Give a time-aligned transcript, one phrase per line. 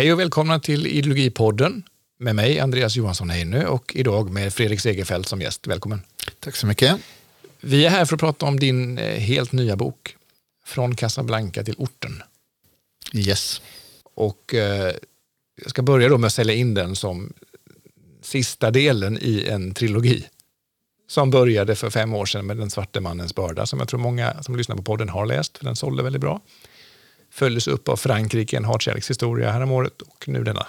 [0.00, 1.82] Hej och välkomna till Ideologipodden
[2.18, 5.66] med mig Andreas Johansson Heinö och idag med Fredrik Segerfeldt som gäst.
[5.66, 6.02] Välkommen.
[6.38, 6.96] Tack så mycket.
[7.60, 10.16] Vi är här för att prata om din eh, helt nya bok
[10.64, 12.22] Från Casablanca till orten.
[13.12, 13.62] Yes.
[14.14, 14.94] Och eh,
[15.62, 17.32] jag ska börja då med att sälja in den som
[18.22, 20.26] sista delen i en trilogi
[21.08, 24.42] som började för fem år sedan med Den svarte mannens börda som jag tror många
[24.42, 26.40] som lyssnar på podden har läst för den sålde väldigt bra
[27.30, 30.66] följdes upp av Frankrike, en hatkärlekshistoria häromåret och nu denna.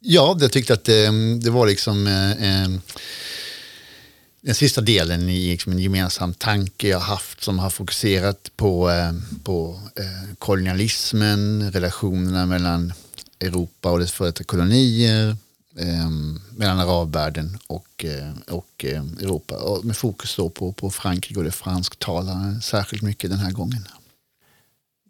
[0.00, 1.10] Ja, jag tyckte att det,
[1.40, 2.68] det var liksom eh,
[4.40, 9.12] den sista delen i liksom en gemensam tanke jag haft som har fokuserat på, eh,
[9.42, 12.92] på eh, kolonialismen, relationerna mellan
[13.40, 15.36] Europa och dess före detta kolonier,
[15.76, 16.10] eh,
[16.56, 19.56] mellan arabvärlden och, eh, och eh, Europa.
[19.56, 23.88] Och med fokus då på, på Frankrike och det fransktalande särskilt mycket den här gången.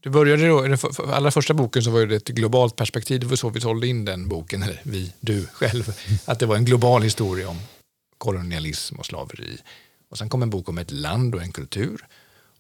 [0.01, 3.21] Du började då, i den allra första boken så var det ett globalt perspektiv.
[3.21, 5.93] Det var så vi sålde in den boken, eller vi, du själv.
[6.25, 7.59] Att det var en global historia om
[8.19, 9.59] kolonialism och slaveri.
[10.11, 12.07] Och sen kom en bok om ett land och en kultur.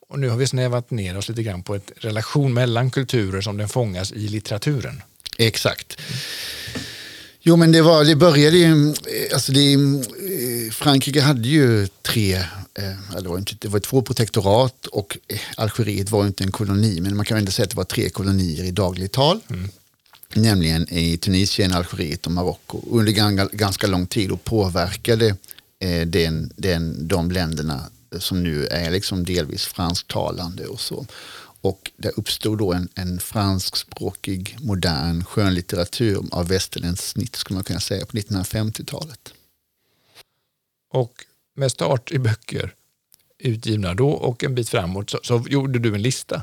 [0.09, 3.57] Och nu har vi snävat ner oss lite grann på en relation mellan kulturer som
[3.57, 5.03] den fångas i litteraturen.
[5.39, 6.01] Exakt.
[7.43, 8.95] Jo men det, var, det började ju,
[9.33, 9.77] alltså det,
[10.73, 12.45] Frankrike hade ju tre
[12.81, 17.01] Eh, det, var inte, det var två protektorat och eh, Algeriet var inte en koloni
[17.01, 19.41] men man kan ändå säga att det var tre kolonier i dagligt tal.
[19.51, 19.69] Mm.
[20.35, 23.13] Nämligen i Tunisien, Algeriet och Marocko under
[23.57, 25.37] ganska lång tid och påverkade
[25.81, 27.81] eh, den, den, de länderna
[28.19, 31.07] som nu är liksom delvis fransktalande och så.
[31.61, 37.81] Och det uppstod då en, en franskspråkig modern skönlitteratur av västerländskt snitt skulle man kunna
[37.81, 39.35] säga på 1950-talet.
[40.93, 42.75] Och med start i böcker
[43.39, 46.43] utgivna då och en bit framåt så, så gjorde du en lista.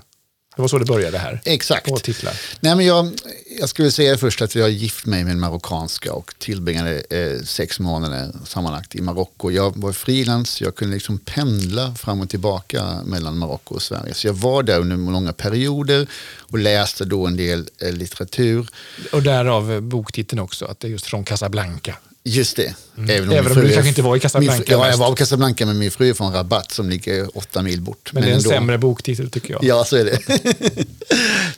[0.58, 1.42] Det var så det började här.
[1.46, 1.90] Exakt.
[1.90, 2.34] På titlar.
[2.60, 3.12] Nej, men jag,
[3.60, 7.80] jag skulle säga först att jag gift mig med en marockanska och tillbringade eh, sex
[7.80, 9.52] månader sammanlagt i Marocko.
[9.52, 14.14] Jag var frilans, jag kunde liksom pendla fram och tillbaka mellan Marocko och Sverige.
[14.14, 18.68] Så jag var där under långa perioder och läste då en del eh, litteratur.
[19.12, 21.96] Och därav boktiteln också, att det är just från Casablanca.
[22.28, 22.76] Just det.
[22.98, 23.10] Mm.
[23.10, 24.64] Även om, Även om du kanske inte var i Casablanca.
[24.68, 27.82] Ja, jag var i Casablanca men min fru är från Rabat som ligger åtta mil
[27.82, 28.14] bort.
[28.14, 29.64] Men, men det är en ändå, sämre boktitel tycker jag.
[29.64, 30.20] Ja, så är det.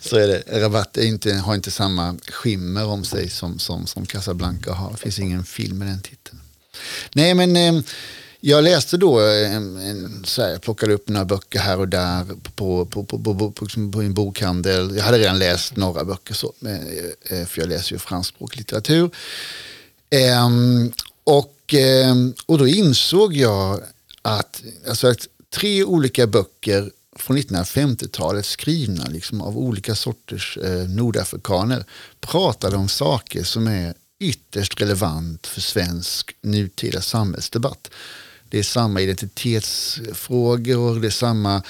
[0.00, 0.62] så är det.
[0.62, 4.90] Rabat är inte, har inte samma skimmer om sig som, som, som Casablanca har.
[4.90, 6.40] Det finns ingen film med den titeln.
[7.12, 7.82] Nej, men eh,
[8.40, 12.24] jag läste då, en, en, så här, jag plockade upp några böcker här och där
[12.54, 13.52] på, på, på, på,
[13.92, 14.96] på, en bokhandel.
[14.96, 16.54] Jag hade redan läst några böcker, så,
[17.30, 19.10] eh, för jag läser ju franskspråkig litteratur.
[20.10, 20.92] Ehm,
[21.24, 23.80] och, ehm, och då insåg jag
[24.22, 31.84] att, alltså att tre olika böcker från 1950-talet skrivna liksom av olika sorters eh, nordafrikaner
[32.20, 37.90] pratade om saker som är ytterst relevant för svensk nutida samhällsdebatt.
[38.50, 41.62] Det är samma identitetsfrågor, det är samma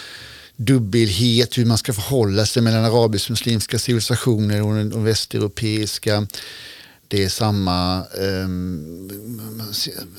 [0.56, 6.26] dubbelhet, hur man ska förhålla sig mellan arabisk-muslimska civilisationer och den västeuropeiska
[7.10, 9.10] det är samma, um,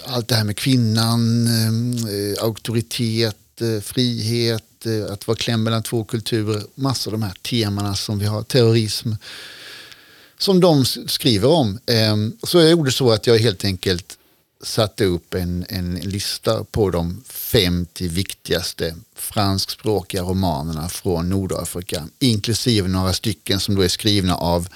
[0.04, 1.96] allt det här med kvinnan, um,
[2.42, 6.64] auktoritet, uh, frihet, uh, att vara klämd mellan två kulturer.
[6.76, 9.12] Massor av de här temana som vi har, terrorism,
[10.38, 11.80] som de skriver om.
[12.12, 14.18] Um, så jag gjorde så att jag helt enkelt
[14.64, 23.14] satte upp en, en lista på de 50 viktigaste franskspråkiga romanerna från Nordafrika, inklusive några
[23.14, 24.68] stycken som då är skrivna av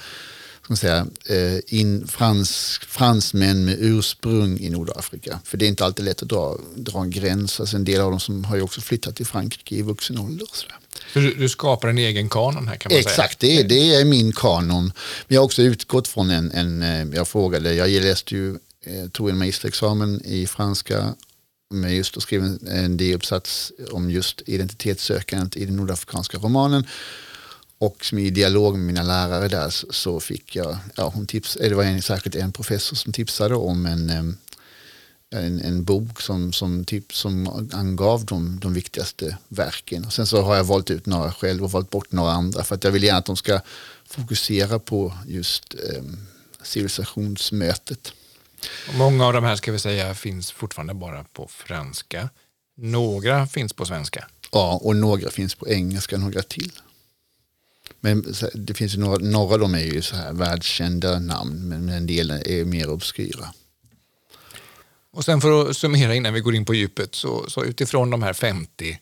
[0.66, 5.40] ska säga, eh, in frans, fransmän med ursprung i Nordafrika.
[5.44, 7.60] För det är inte alltid lätt att dra, dra en gräns.
[7.60, 10.46] Alltså en del av dem som har ju också flyttat till Frankrike i vuxen ålder.
[11.12, 13.24] Så, du, du, skapar en egen kanon här kan man Exakt, säga?
[13.24, 14.84] Exakt, det, det är min kanon.
[15.26, 18.50] Men jag har också utgått från en, en eh, jag frågade, jag läste ju,
[18.84, 21.14] eh, tog en magisterexamen i franska
[21.70, 26.86] med just och skrev en, en D-uppsats om just identitetssökandet i den nordafrikanska romanen.
[27.78, 31.84] Och i dialog med mina lärare där så fick jag, ja, hon tips, det var
[31.84, 34.10] en, särskilt en professor som tipsade om en,
[35.30, 40.04] en, en bok som, som, tips, som angav de, de viktigaste verken.
[40.04, 42.74] Och sen så har jag valt ut några själv och valt bort några andra för
[42.74, 43.60] att jag vill gärna att de ska
[44.08, 46.02] fokusera på just eh,
[46.62, 48.12] civilisationsmötet.
[48.94, 52.28] Många av de här ska vi säga finns fortfarande bara på franska.
[52.76, 54.28] Några finns på svenska.
[54.52, 56.72] Ja, och några finns på engelska, några till.
[58.06, 61.88] Men det finns ju några, några av dem är ju så här världskända namn men
[61.88, 63.54] en del är mer obskyra.
[65.12, 68.22] Och sen för att summera innan vi går in på djupet så, så utifrån de
[68.22, 68.98] här 50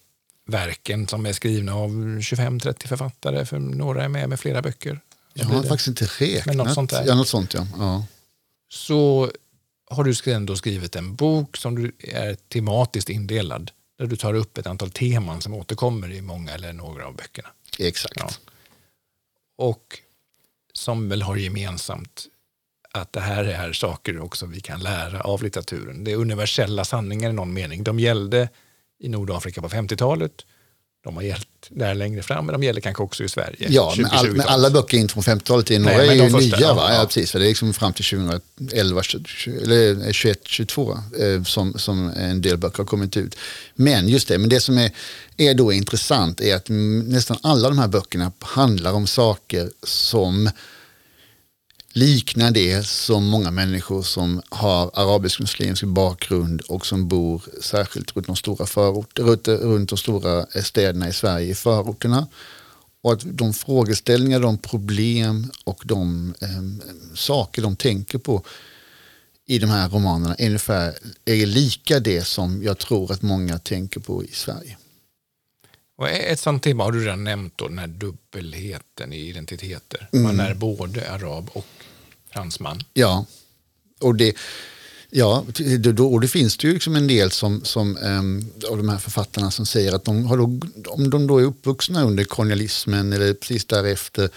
[0.47, 5.01] verken som är skrivna av 25-30 författare, för några är med med flera böcker.
[5.35, 6.47] Jag har faktiskt inte räknat.
[6.47, 7.05] Men något sånt där.
[7.07, 7.67] Ja, något sånt ja.
[7.79, 8.07] ja.
[8.69, 9.31] Så
[9.91, 13.71] har du ändå skrivit en bok som du är tematiskt indelad.
[13.99, 17.49] Där du tar upp ett antal teman som återkommer i många eller några av böckerna.
[17.79, 18.15] Exakt.
[18.17, 18.31] Ja.
[19.57, 19.99] Och
[20.73, 22.27] som väl har gemensamt
[22.93, 26.05] att det här är saker också vi kan lära av litteraturen.
[26.05, 27.85] Det är universella sanningar i någon mening.
[27.85, 28.49] De gällde
[28.99, 30.47] i Nordafrika på 50-talet.
[31.05, 33.67] De har gällt där längre fram, men de gäller kanske också i Sverige.
[33.71, 36.75] Ja, men, all, men alla böcker inte från 50-talet, några Nej, är ju första, nya.
[36.75, 36.87] Va?
[36.89, 37.05] Ja, ja.
[37.07, 42.11] precis, för det är liksom fram till 2011, 20, eller 21, 22 eh, som, som
[42.11, 43.37] en del böcker har kommit ut.
[43.75, 44.91] Men just det, men det som är,
[45.37, 50.51] är då intressant är att nästan alla de här böckerna handlar om saker som
[51.97, 58.37] liknar det som många människor som har arabisk-muslimsk bakgrund och som bor särskilt runt de
[58.37, 62.27] stora förort, runt, de stora städerna i Sverige, i förorterna.
[63.03, 68.43] Och att de frågeställningar, de problem och de eh, saker de tänker på
[69.47, 70.95] i de här romanerna är ungefär
[71.25, 74.77] är lika det som jag tror att många tänker på i Sverige.
[75.97, 80.09] Och ett sånt tema har du redan nämnt, då, den här dubbelheten i identiteter.
[80.13, 80.41] Man mm.
[80.41, 81.67] är både arab och
[82.35, 82.83] fransman.
[82.95, 83.27] Ja,
[84.01, 84.37] och det,
[85.11, 85.45] ja,
[85.99, 89.51] och det finns det ju liksom en del som, som um, av de här författarna
[89.51, 90.45] som säger att de har då,
[90.89, 94.31] om de då är uppvuxna under kolonialismen eller precis därefter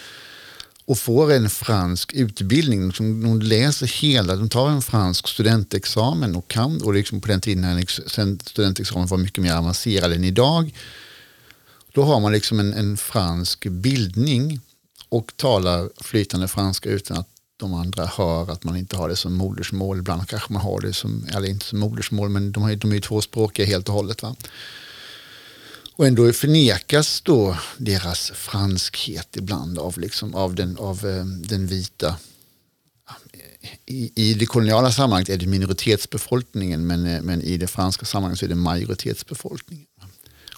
[0.86, 2.88] och får en fransk utbildning.
[2.88, 7.42] Liksom, de läser hela, de tar en fransk studentexamen och kan, och liksom på den
[7.42, 10.74] tiden när studentexamen var mycket mer avancerad än idag.
[11.94, 14.60] Då har man liksom en, en fransk bildning
[15.10, 19.34] och talar flytande franska utan att de andra hör att man inte har det som
[19.34, 20.00] modersmål.
[20.00, 22.96] Ibland kanske man har det som, eller inte som modersmål, men de, har, de är
[22.96, 24.22] ju tvåspråkiga helt och hållet.
[24.22, 24.36] Va?
[25.96, 32.16] Och ändå förnekas då deras franskhet ibland av, liksom, av, den, av eh, den vita
[33.86, 38.40] i, I det koloniala sammanhanget är det minoritetsbefolkningen men, eh, men i det franska sammanhanget
[38.40, 39.86] så är det majoritetsbefolkningen.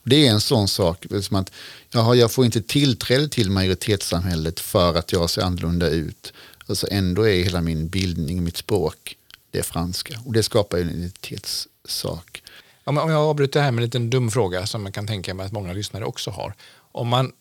[0.03, 1.51] Det är en sån sak, liksom att
[1.91, 6.33] jaha, jag får inte tillträde till majoritetssamhället för att jag ser annorlunda ut.
[6.69, 9.17] Alltså ändå är hela min bildning, mitt språk,
[9.51, 10.19] det franska.
[10.25, 12.43] Och det skapar en identitetssak.
[12.83, 15.51] Om jag avbryter här med en liten dum fråga som man kan tänka mig att
[15.51, 16.53] många lyssnare också har.
[16.91, 17.31] Om man,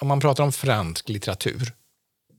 [0.00, 1.72] om man pratar om fransk litteratur,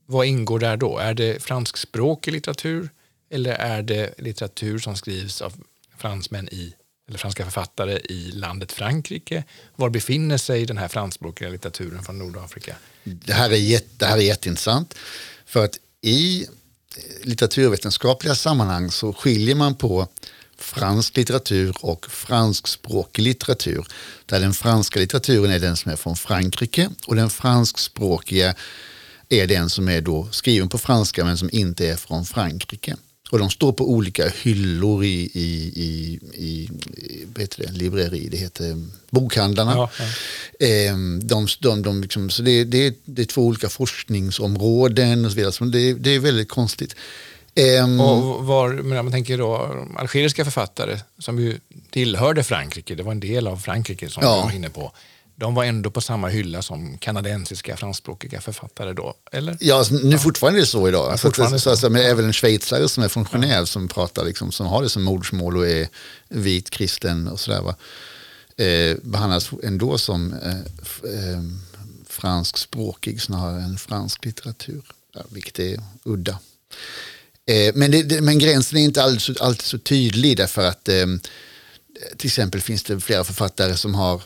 [0.06, 0.98] vad ingår där då?
[0.98, 2.90] Är det franskspråkig litteratur
[3.30, 5.52] eller är det litteratur som skrivs av
[5.98, 6.74] fransmän i
[7.08, 9.44] eller franska författare i landet Frankrike?
[9.76, 12.76] Var befinner sig den här franskspråkiga litteraturen från Nordafrika?
[13.04, 14.94] Det här är, jätte, det här är jätteintressant.
[15.46, 20.08] För att i eh, litteraturvetenskapliga sammanhang så skiljer man på
[20.58, 23.86] fransk litteratur och franskspråkig litteratur.
[24.26, 28.54] Där den franska litteraturen är den som är från Frankrike och den franskspråkiga
[29.28, 32.96] är den som är då skriven på franska men som inte är från Frankrike.
[33.30, 36.68] Och de står på olika hyllor i, i, i, i
[37.34, 39.72] det, libreri, det heter bokhandlarna.
[39.72, 40.66] Ja, ja.
[40.66, 45.36] Ehm, de, de, de liksom, så det, det, det är två olika forskningsområden och så
[45.36, 45.52] vidare.
[45.52, 46.96] Så det, det är väldigt konstigt.
[47.82, 51.58] Um, och var, men man tänker då algeriska författare som ju
[51.90, 54.42] tillhörde Frankrike, det var en del av Frankrike som ja.
[54.42, 54.92] var inne på
[55.36, 59.56] de var ändå på samma hylla som kanadensiska franskspråkiga författare då, eller?
[59.60, 60.18] Ja, alltså, nu ja.
[60.18, 61.12] fortfarande är det så idag.
[61.12, 61.90] Ja, fortfarande så, så.
[61.90, 63.66] men även en schweizare som är från Genève ja.
[63.66, 65.88] som pratar, liksom, som har det som modersmål och är
[66.28, 67.74] vit, kristen och sådär.
[68.56, 71.42] Eh, behandlas ändå som eh, eh,
[72.08, 74.82] franskspråkig snarare än fransk litteratur,
[75.14, 76.38] ja, vilket är udda.
[77.46, 81.06] Eh, men, det, det, men gränsen är inte alltid, alltid så tydlig därför att eh,
[82.16, 84.22] till exempel finns det flera författare som har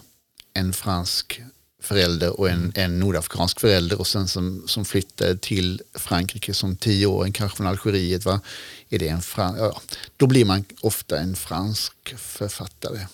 [0.55, 1.43] en fransk
[1.83, 7.33] förälder och en, en nordafrikansk förälder och sen som, som flyttade till Frankrike som tioåring,
[7.33, 8.25] kanske från Algeriet.
[8.25, 8.41] Va?
[8.89, 9.81] Är det en fran ja,
[10.17, 13.07] då blir man ofta en fransk författare.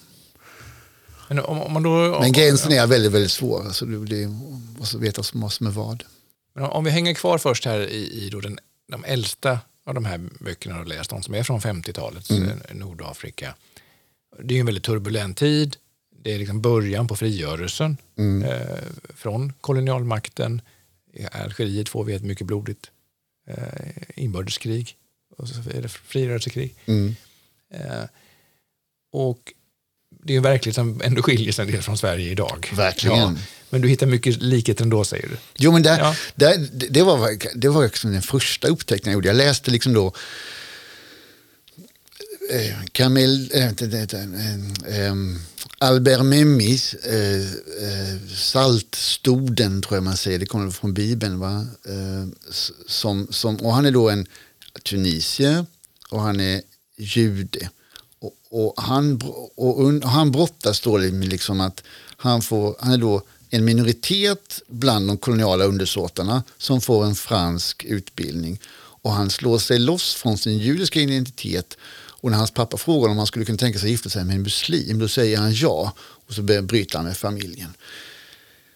[1.28, 3.64] Men, om, om man då, Men gränsen är väldigt, väldigt svår.
[3.64, 4.28] Alltså det
[4.78, 6.05] måste veta vad som är vad.
[6.55, 10.05] Men om vi hänger kvar först här i, i då den, de äldsta av de
[10.05, 12.49] här böckerna du har läst, de som är från 50-talet, mm.
[12.49, 13.55] Eh, Nordafrika.
[14.43, 15.76] Det är en väldigt turbulent tid
[16.26, 18.50] det är liksom början på frigörelsen mm.
[18.50, 18.78] eh,
[19.14, 20.61] från kolonialmakten.
[21.12, 22.90] I Algeriet får vi ett mycket blodigt
[23.49, 24.97] eh, inbördeskrig
[25.37, 26.75] och så är det frigörelsekrig.
[26.87, 27.16] Mm.
[27.75, 28.04] Eh,
[29.12, 29.52] och
[30.25, 32.73] det är en verklighet som ändå skiljer sig en del från Sverige idag.
[32.76, 33.18] Verkligen.
[33.18, 33.35] Ja,
[33.71, 35.37] men du hittar mycket likheter ändå säger du.
[35.56, 36.16] Jo men där, ja.
[36.35, 39.28] där, det var, det var liksom den första upptäckten jag gjorde.
[39.28, 40.12] Jag läste liksom då
[42.50, 42.71] eh,
[44.88, 45.12] äh,
[45.79, 51.38] Albert Memmis äh, äh, Saltstoden tror jag man säger, det kommer från Bibeln.
[51.38, 51.67] Va?
[52.87, 54.26] Som, som, och han är då en
[54.85, 55.67] tunisier
[56.11, 56.62] och han är
[56.97, 57.71] jude.
[58.19, 59.21] Och, och han,
[59.57, 61.83] och, och han brottas då med liksom att
[62.17, 67.85] han, får, han är då en minoritet bland de koloniala undersåtarna som får en fransk
[67.85, 68.61] utbildning.
[69.03, 71.76] Och han slår sig loss från sin judiska identitet
[72.26, 74.37] och när hans pappa frågar om han skulle kunna tänka sig att gifta sig med
[74.37, 75.92] en muslim, då säger han ja.
[75.99, 77.75] Och så bryter han med familjen.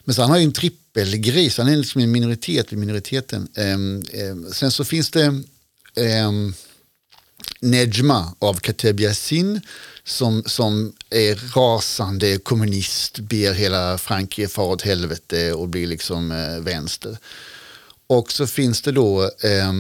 [0.04, 3.49] Men så han har ju en trippelgrej, så han är liksom en minoritet i minoriteten.
[3.54, 5.42] Ehm, ehm, sen så finns det
[5.97, 6.54] ehm,
[7.61, 9.61] Nejma av Kateb Yassin
[10.04, 16.61] som, som är rasande kommunist, ber hela Frankrike fara åt helvete och blir liksom eh,
[16.61, 17.19] vänster.
[18.07, 19.73] Och så finns det då eh,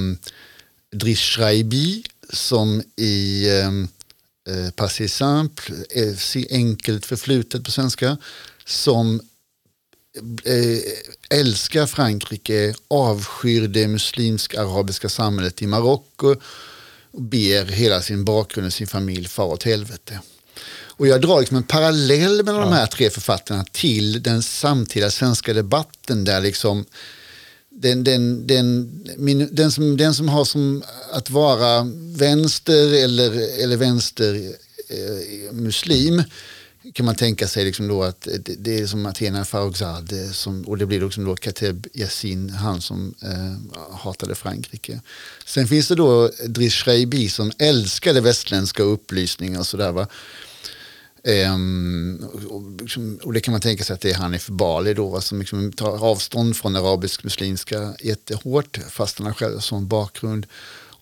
[0.92, 3.88] Driss Schreibi som i ehm,
[4.48, 8.16] eh, Passé Simple, eh, enkelt förflutet på svenska,
[8.64, 9.20] som
[10.44, 10.78] eh,
[11.30, 16.34] älskar Frankrike, avskyr det muslimsk-arabiska samhället i Marocko
[17.12, 20.20] och ber hela sin bakgrund och sin familj fara åt helvete.
[21.00, 22.66] Och jag drar liksom en parallell mellan ja.
[22.66, 26.84] de här tre författarna till den samtida svenska debatten där liksom
[27.80, 30.82] den, den, den, min, den, som, den som har som
[31.12, 31.82] att vara
[32.16, 34.34] vänster eller, eller vänster
[34.88, 36.22] eh, muslim
[36.94, 40.78] kan man tänka sig liksom då att det, det är som Athena Farrokhzad som, och
[40.78, 45.00] det blir liksom då Kateb Yassin, han som eh, hatade Frankrike.
[45.46, 50.06] Sen finns det då Driss Schreibi som älskade västländska upplysningar och sådär.
[51.24, 55.20] Um, och, liksom, och, det kan man tänka sig att det är Hanif Bali då,
[55.20, 60.46] som liksom tar avstånd från arabisk-muslimska jättehårt, fast han har själv sån bakgrund.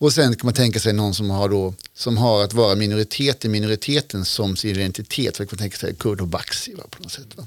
[0.01, 3.45] Och sen kan man tänka sig någon som har, då, som har att vara minoritet
[3.45, 5.37] i minoriteten som sin identitet.
[5.37, 7.37] Så kan man tänka sig Kurd och Baxi va, på något sätt.
[7.37, 7.47] Va?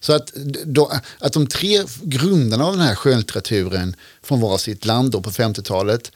[0.00, 0.32] Så att,
[0.64, 5.30] då, att de tre grundarna av den här skönlitteraturen från var sitt land då på
[5.30, 6.12] 50-talet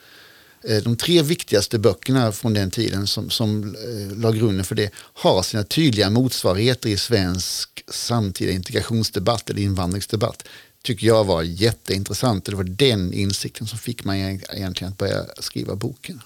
[0.63, 5.41] de tre viktigaste böckerna från den tiden som, som eh, la grunden för det har
[5.41, 10.47] sina tydliga motsvarigheter i svensk samtida integrationsdebatt eller invandringsdebatt
[10.83, 12.45] tycker jag var jätteintressant.
[12.45, 16.21] Det var den insikten som fick mig egentligen att börja skriva boken.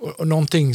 [0.00, 0.74] Och, och någonting,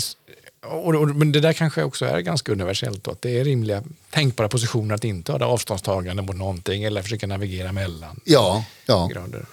[0.66, 3.84] och, och, men det där kanske också är ganska universellt, då, att det är rimliga
[4.10, 9.10] tänkbara positioner att inte ha avståndstagande mot någonting eller försöka navigera mellan ja, ja.
[9.14, 9.46] grader.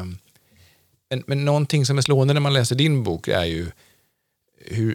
[0.00, 0.18] Um,
[1.10, 3.66] men, men någonting som är slående när man läser din bok är ju
[4.58, 4.94] hur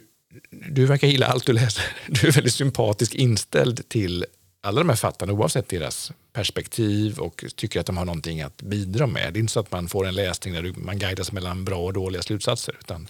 [0.50, 1.84] du verkar gilla allt du läser.
[2.06, 4.24] Du är väldigt sympatisk inställd till
[4.60, 9.06] alla de här fattarna oavsett deras perspektiv och tycker att de har någonting att bidra
[9.06, 9.32] med.
[9.32, 11.92] Det är inte så att man får en läsning där man guidas mellan bra och
[11.92, 12.76] dåliga slutsatser.
[12.80, 13.08] Utan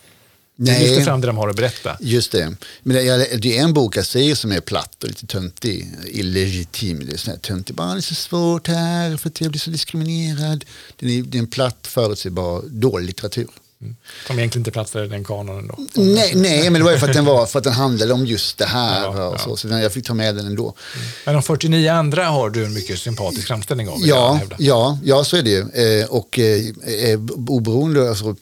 [0.56, 0.80] Nej.
[0.80, 1.96] Lyfter fram det de har att berätta.
[2.00, 2.54] Just det.
[2.82, 2.96] Men
[3.38, 5.94] det är en bok jag säger som är platt och lite töntig.
[6.06, 7.06] Illegitim.
[7.06, 7.76] Det är sån här töntig.
[7.76, 10.64] Bara, det är så svårt här för att jag blir så diskriminerad.
[10.96, 13.48] Det är, det är en platt, förutsägbar, dålig litteratur.
[13.82, 13.96] Mm.
[14.26, 16.02] Som egentligen inte platsade i den kanonen då?
[16.02, 18.26] Nej, nej, men det var ju för att den, var, för att den handlade om
[18.26, 19.02] just det här.
[19.02, 20.74] Ja, och så, så jag fick ta med den ändå.
[20.94, 21.06] Mm.
[21.26, 23.98] Men de 49 andra har du en mycket sympatisk framställning av?
[24.00, 25.60] Ja, ja, ja, så är det ju.
[25.60, 28.36] Eh, och eh, eh oberoende, alltså,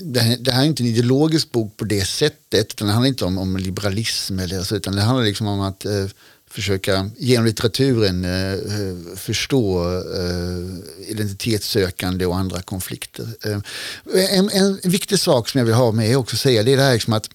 [0.00, 2.72] det här, det här, är inte en ideologisk bok på det sättet.
[2.72, 5.84] Utan det handlar inte om, om liberalism eller så, utan det handlar liksom om att
[5.84, 6.06] eh,
[6.50, 13.28] försöka genom litteraturen eh, eh förstå eh, identitetssökande och andra konflikter.
[13.44, 16.82] Eh, en, en, viktig sak som jag vill ha med också säga det är det
[16.82, 17.28] här liksom att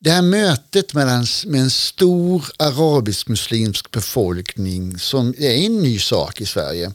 [0.00, 6.46] det här mötet mellan, med en stor arabisk-muslimsk befolkning som är en ny sak i
[6.46, 6.92] Sverige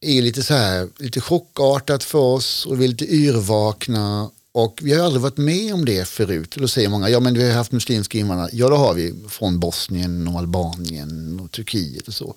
[0.00, 4.94] är lite så här, lite chockartat för oss och vi är lite yrvakna och vi
[4.94, 6.54] har aldrig varit med om det förut.
[6.58, 8.50] Då säger många, ja men vi har haft muslimska invandrare.
[8.52, 12.34] Ja det har vi från Bosnien och Albanien och Turkiet och så.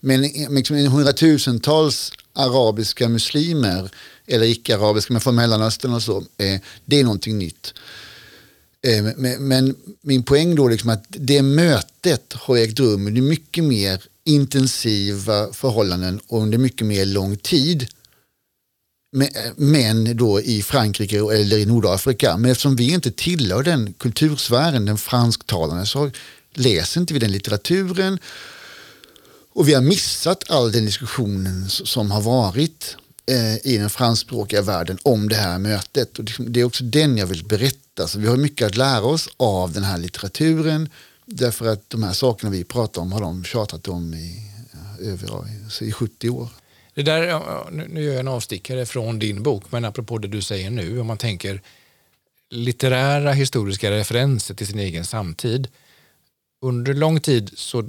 [0.00, 3.90] Men liksom hundratusentals arabiska muslimer
[4.26, 7.74] eller icke-arabiska men från Mellanöstern och så, eh, det är någonting nytt.
[8.82, 13.22] Eh, men, men, min poäng då liksom att det mötet har ägt rum det är
[13.22, 17.86] mycket mer intensiva förhållanden under mycket mer lång tid.
[19.56, 22.36] Men då i Frankrike eller i Nordafrika.
[22.36, 26.10] Men eftersom vi inte tillhör den kultursfären, den fransktalande, så
[26.54, 28.18] läser inte vi den litteraturen.
[29.52, 32.96] Och vi har missat all den diskussionen som har varit
[33.30, 36.18] eh, i den franskspråkiga världen om det här mötet.
[36.18, 38.08] Och det är också den jag vill berätta.
[38.08, 40.88] Så vi har mycket att lära oss av den här litteraturen
[41.30, 45.28] Därför att de här sakerna vi pratar om har de tjatat om i, eh, över,
[45.80, 46.48] i 70 år.
[46.94, 50.70] Det där, nu gör jag en avstickare från din bok, men apropå det du säger
[50.70, 51.62] nu, om man tänker
[52.50, 55.68] litterära historiska referenser till sin egen samtid.
[56.60, 57.84] Under lång tid, så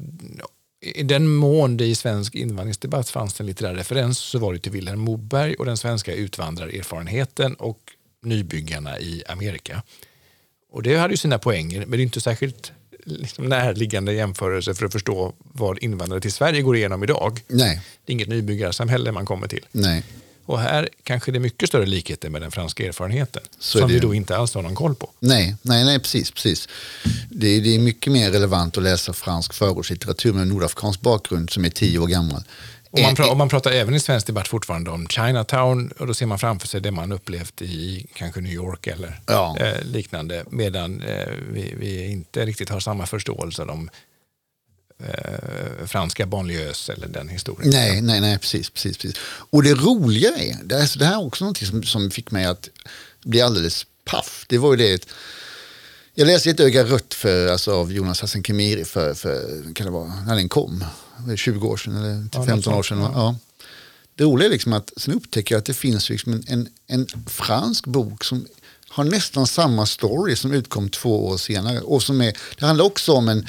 [0.81, 4.71] i den mån det i svensk invandringsdebatt fanns en litterär referens så var det till
[4.71, 7.79] Vilhelm Moberg och den svenska utvandrarerfarenheten och
[8.21, 9.83] nybyggarna i Amerika.
[10.71, 12.71] Och det hade ju sina poänger, men det är inte särskilt
[13.05, 17.39] liksom närliggande jämförelse för att förstå vad invandrare till Sverige går igenom idag.
[17.47, 17.81] Nej.
[18.05, 19.65] Det är inget nybyggarsamhälle man kommer till.
[19.71, 20.03] Nej.
[20.45, 23.93] Och här kanske det är mycket större likheter med den franska erfarenheten Så som det
[23.93, 25.09] vi då inte alls har någon koll på.
[25.19, 26.31] Nej, nej, nej, precis.
[26.31, 26.67] precis.
[27.29, 31.65] Det, är- det är mycket mer relevant att läsa fransk förortslitteratur med nordafrikansk bakgrund som
[31.65, 32.43] är tio år gammal.
[32.91, 36.07] Och man, Eh, pra- och man pratar även i svensk debatt fortfarande om Chinatown och
[36.07, 39.57] då ser man framför sig det man upplevt i kanske New York eller Ja.
[39.59, 40.43] eh, liknande.
[40.49, 43.89] Medan eh, vi, vi inte riktigt har samma förståelse om
[45.03, 47.69] eh, franska banlieues eller den historien.
[47.69, 49.17] Nej, nej, nej, precis, precis, precis.
[49.49, 52.45] Och det roliga är, det, är, det här är också något som, som fick mig
[52.45, 52.69] att
[53.23, 54.45] bli alldeles paff.
[54.49, 55.05] Det var ju det,
[56.13, 59.91] jag läste ett öga rött för, alltså, av Jonas Hassan Khemiri för, för, kan det
[59.91, 60.85] vara, när den kom,
[61.35, 62.99] 20 år sedan eller Ja, 15 år sedan.
[62.99, 63.35] Ja.
[64.15, 67.87] Det roliga är liksom att sen upptäcker jag att det finns liksom en, en, fransk
[67.87, 68.45] bok som
[68.89, 71.79] har nästan samma story som utkom två år senare.
[71.79, 73.47] Och som är, det handlar också om en,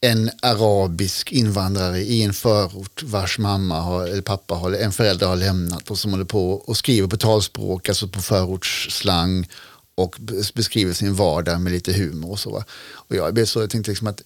[0.00, 5.36] en arabisk invandrare i en förort vars mamma har, eller pappa har, en förälder har
[5.36, 9.48] lämnat och som håller på och skriver på talspråk, alltså på förortsslang
[9.94, 10.16] och
[10.54, 12.50] beskriver sin vardag med lite humor och så.
[12.50, 12.64] Va?
[12.92, 14.22] Och jag, blev så, jag tänkte liksom att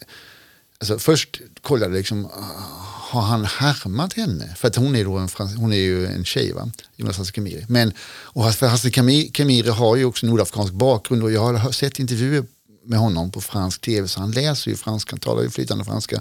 [0.81, 2.29] Alltså först kollade jag liksom,
[3.11, 4.55] har han härmat henne?
[4.57, 6.71] För att hon är, då en, frans- hon är ju en tjej, va?
[6.97, 7.65] Jonas Hasse Khemiri.
[7.69, 11.99] Men, och för Hasse Kamiri Khemiri har ju också nordafrikansk bakgrund och jag har sett
[11.99, 12.45] intervjuer
[12.85, 16.21] med honom på fransk tv så han läser ju franska, han talar ju flytande franska.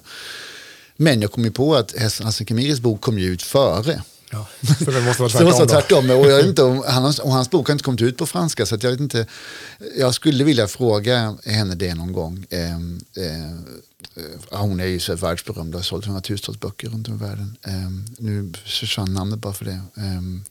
[0.97, 4.03] Men jag kom ju på att Hasse Hasse Khemiris bok kom ju ut före.
[4.31, 4.47] Ja,
[4.85, 5.65] så det måste vara det måste tvärtom.
[5.65, 5.65] vara då.
[5.65, 6.09] tvärtom.
[6.09, 8.25] Och, jag vet inte, om- han, har- och hans bok har inte kommit ut på
[8.25, 9.25] franska så att jag vet inte.
[9.97, 12.45] Jag skulle vilja fråga henne det någon gång.
[12.49, 13.51] Ehm, eh,
[14.51, 17.57] eh, hon är ju så världsberömd och har sålt hundratusentals böcker runt om i världen.
[17.63, 19.81] Ehm, nu försvann namnet bara för det.
[19.97, 20.43] Ehm,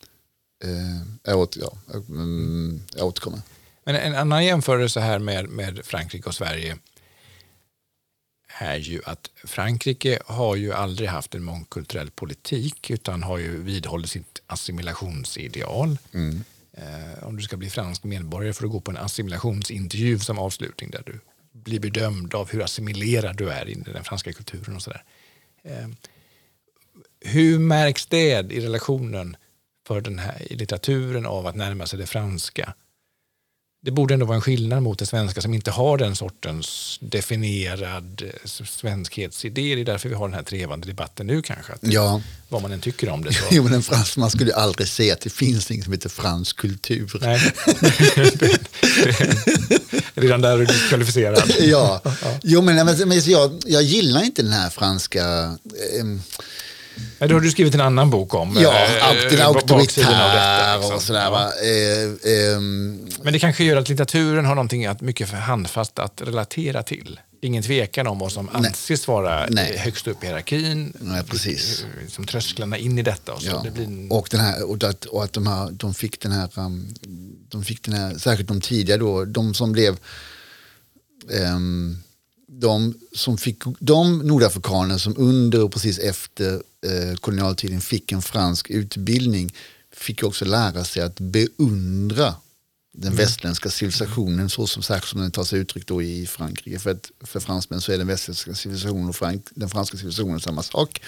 [0.64, 3.40] eh, jag, åter, ja, jag, mm, jag återkommer.
[3.84, 6.76] Men en annan jämförelse här med, med Frankrike och Sverige
[8.58, 14.10] är ju att Frankrike har ju aldrig haft en mångkulturell politik utan har ju vidhållit
[14.10, 15.98] sitt assimilationsideal.
[16.72, 20.90] Eh, om du ska bli fransk medborgare får du gå på en assimilationsintervju som avslutning
[20.90, 21.20] där du
[21.52, 25.04] blir bedömd av hur assimilerad du är i den franska kulturen och sådär.
[25.62, 25.88] Eh,
[27.20, 29.36] hur märks det i relationen
[29.86, 32.74] för den här i litteraturen av att närma sig det franska?
[33.80, 38.22] Det borde ändå vara en skillnad mot det svenska som inte har den sortens definierad
[38.26, 39.74] eh, svenskhetsidé.
[39.74, 41.72] Det är därför vi har den här trevande debatten nu kanske.
[41.72, 43.44] Att Ja, Vad man än tycker om det så.
[43.50, 46.08] jo, men en frans, man skulle ju aldrig säga att det finns något som heter
[46.08, 47.18] fransk kultur.
[47.20, 47.52] Nej.
[50.14, 51.42] Redan där är du diskvalificerad.
[51.60, 52.02] Ja,
[52.42, 55.24] jo men, men, jag, jag gillar inte den här franska...
[56.00, 56.22] ehm,
[57.18, 60.76] Nej, då har du skrivit en annan bok om Ja, eh, den eh, detta, auktoritär
[60.78, 60.96] liksom.
[60.96, 61.20] och sådär.
[61.20, 61.52] Ja.
[61.62, 66.22] Eh, ehm, Men det kanske gör att litteraturen har någonting att mycket för handfast att
[66.24, 67.20] relatera till.
[67.42, 69.72] Ingen tvekan om vad som anses vara Nej.
[69.74, 70.92] eh, högst upp i hierarkin.
[71.00, 71.82] Nej, precis.
[71.82, 73.32] Eh, Som trösklarna in i detta.
[73.32, 73.48] Och så.
[73.48, 73.61] ja.
[73.64, 74.11] det blir en...
[74.11, 76.94] och, den här, och, att, och att de, här, de fick den här, um,
[77.48, 79.96] de fick den här, särskilt de tidiga då, de som blev,
[81.40, 82.02] ehm,
[82.60, 86.52] de som fick, de nordafrikaner som under och precis efter
[86.86, 89.52] eh, kolonialtiden fick en fransk utbildning
[89.92, 92.34] fick också lära sig att beundra
[92.92, 96.78] den västerländska civilisationen så som särskilt som den tar sig uttryck då i Frankrike.
[96.78, 100.62] För, att, för fransmän så är den västerländska civilisationen och Frank, den franska civilisationen samma
[100.62, 101.00] sak.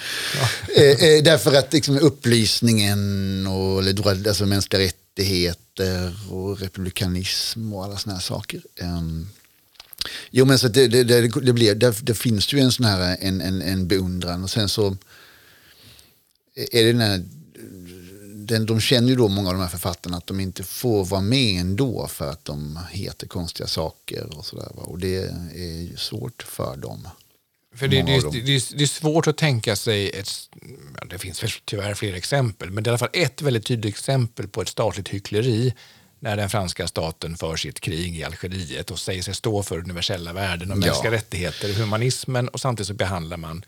[0.77, 7.97] Eh, eh, därför att liksom, upplysningen och eller, alltså, mänskliga rättigheter och republikanism och alla
[7.97, 8.61] såna här saker.
[8.75, 9.27] Ehm,
[10.31, 13.17] Jo men så det, det, det, det, blir, det, det finns ju en sån här
[13.19, 14.97] en, en, en beundran och sen så
[16.71, 17.23] är det den här,
[18.35, 21.21] den, de känner ju då många av de här författarna att de inte får vara
[21.21, 24.71] med ändå för att de heter konstiga saker och sådär.
[24.75, 25.15] Och det
[25.55, 27.07] är ju svårt för dem.
[27.75, 28.41] För det, det, det,
[28.75, 30.29] det, är- svårt att tänka sig, ett,
[31.09, 34.47] det finns tyvärr fler exempel, men det är i alla fall ett väldigt tydligt exempel
[34.47, 35.73] på ett statligt hyckleri
[36.23, 40.33] när den franska staten för sitt krig i Algeriet och säger sig stå för universella
[40.33, 40.85] värden och Ja.
[40.85, 43.65] mänskliga rättigheter, humanismen och samtidigt så behandlar man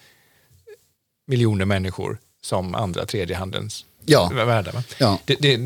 [1.27, 4.29] miljoner människor som andra tredjehandens Ja.
[4.33, 4.71] värda.
[4.71, 4.83] Va?
[4.97, 5.19] Ja.
[5.25, 5.57] Det, det,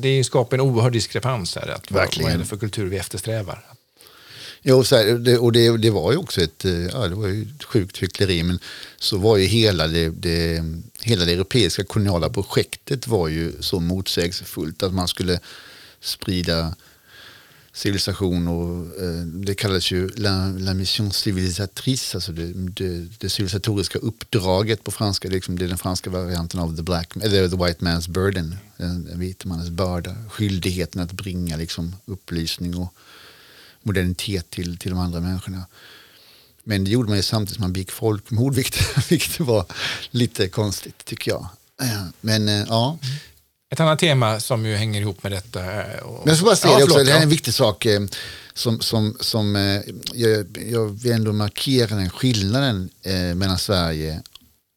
[0.00, 1.68] det skapar en oerhörd diskrepans här.
[1.68, 2.24] Att Verkligen.
[2.26, 3.64] vad är det för kultur vi eftersträvar?
[4.62, 7.26] Jo, så här, det, och det, det var ju också ett, eh, ja, det var
[7.28, 8.58] ju ett sjukt hyckleri, men
[8.98, 10.64] så var ju hela det, det,
[11.00, 15.40] hela det europeiska koloniala projektet var ju så motsägelsefullt att man skulle
[16.02, 16.74] sprida
[17.72, 23.98] civilisation och eh, det kallas ju la, la mission civilisatrice, alltså det, det, det civilisatoriska
[23.98, 25.28] uppdraget på franska.
[25.28, 28.10] Det är, liksom, det är den franska varianten av the, black, eller the white man's
[28.10, 30.14] burden, den, den vita mannens börda.
[30.30, 32.94] Skyldigheten att bringa liksom, upplysning och
[33.82, 35.66] modernitet till, till de andra människorna.
[36.64, 39.66] Men det gjorde man ju samtidigt som man begick folkmord, vilket, vilket var
[40.10, 41.46] lite konstigt tycker jag.
[41.82, 43.16] Eh, men eh, ja, mm.
[43.72, 45.82] Ett annat tema som ju hänger ihop med detta.
[45.82, 47.28] eh, Och, Men jag ska bara säga Ja, det också, förlåt, det här är en
[47.30, 48.00] viktig sak eh,
[48.54, 49.80] som, som, som eh,
[50.14, 52.90] jag, jag vill ändå markera den skillnaden
[53.34, 54.22] mellan Sverige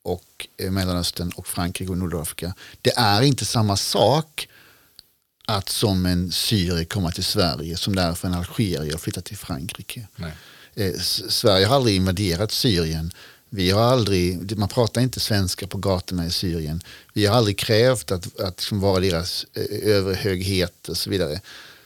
[0.04, 2.54] och Mellanöstern och Frankrike och Nordafrika.
[2.82, 4.48] Det är inte samma sak
[5.48, 9.22] att som en syrier komma till Sverige som det är för en algerier att flytta
[9.22, 10.08] till Frankrike.
[10.16, 11.00] Nej.
[11.30, 13.12] Sverige har aldrig invaderat Syrien.
[13.50, 16.82] Vi har aldrig, man pratar inte svenska på gatorna i Syrien.
[17.14, 21.42] Vi har aldrig krävt att, att liksom vara deras eh, överhöghet och så vidare.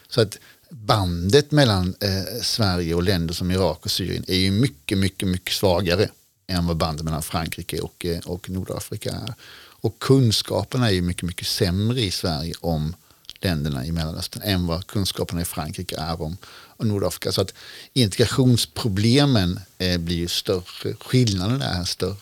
[0.10, 0.38] Så att
[0.70, 5.54] bandet mellan eh, Sverige och länder som Irak och Syrien är ju mycket, mycket, mycket
[5.54, 6.10] svagare
[6.48, 9.34] än vad bandet mellan Frankrike och, eh, och Nordafrika är.
[9.82, 12.96] Och kunskaperna är ju mycket, mycket sämre i Sverige om
[13.40, 16.38] länderna i Mellanöstern än vad kunskaperna i Frankrike är om
[16.80, 17.32] och Nordafrika.
[17.32, 17.54] Så att
[17.94, 22.16] integrationsproblemen eh, blir ju större, skillnaden är större.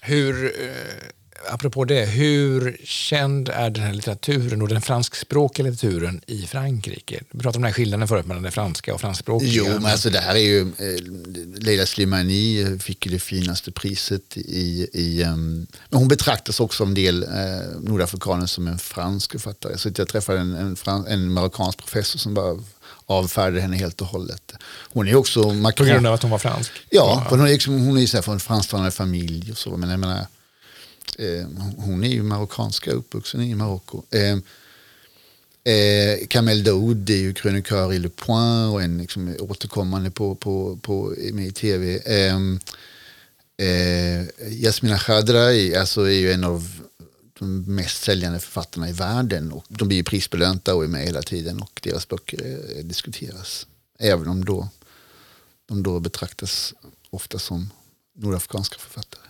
[0.00, 6.42] Hur, eh, apropå det, hur känd är den här litteraturen och den franskspråkiga litteraturen i
[6.46, 7.22] Frankrike?
[7.30, 9.50] Du pratade om den här skillnaden förut mellan det franska och franskspråkiga.
[9.52, 11.02] Jo, men alltså det här är ju, eh,
[11.62, 16.94] Leila Slimani fick ju det finaste priset i, i um, men hon betraktas också en
[16.94, 17.28] del eh,
[17.80, 19.78] nordafrikaner som en fransk författare.
[19.78, 22.58] Så jag träffade en, en, en marockansk professor som bara
[23.06, 24.52] avfärdade henne helt och hållet.
[24.92, 25.88] Hon är också På Macron.
[25.88, 26.72] grund av att hon var fransk?
[26.90, 29.76] Ja, för hon är, liksom, hon är så från en fransktalande familj och så.
[29.76, 30.26] Men jag menar,
[31.18, 34.02] eh, hon är ju marockanska, uppvuxen i Marocko.
[34.10, 34.38] Eh,
[35.74, 40.78] eh, Kamel Daoud är ju krönikör i Le Point och en liksom, återkommande på, på,
[40.82, 42.00] på, med i tv.
[42.04, 42.36] Eh,
[43.66, 46.80] eh, Yasmina Khadra är, alltså, är ju en av
[47.42, 49.52] de mest säljande författarna i världen.
[49.52, 53.66] Och de blir ju prisbelönta och är med hela tiden och deras böcker eh, diskuteras.
[53.98, 54.68] Även om då
[55.66, 56.74] de då betraktas
[57.10, 57.70] ofta som
[58.14, 59.22] nordafrikanska författare.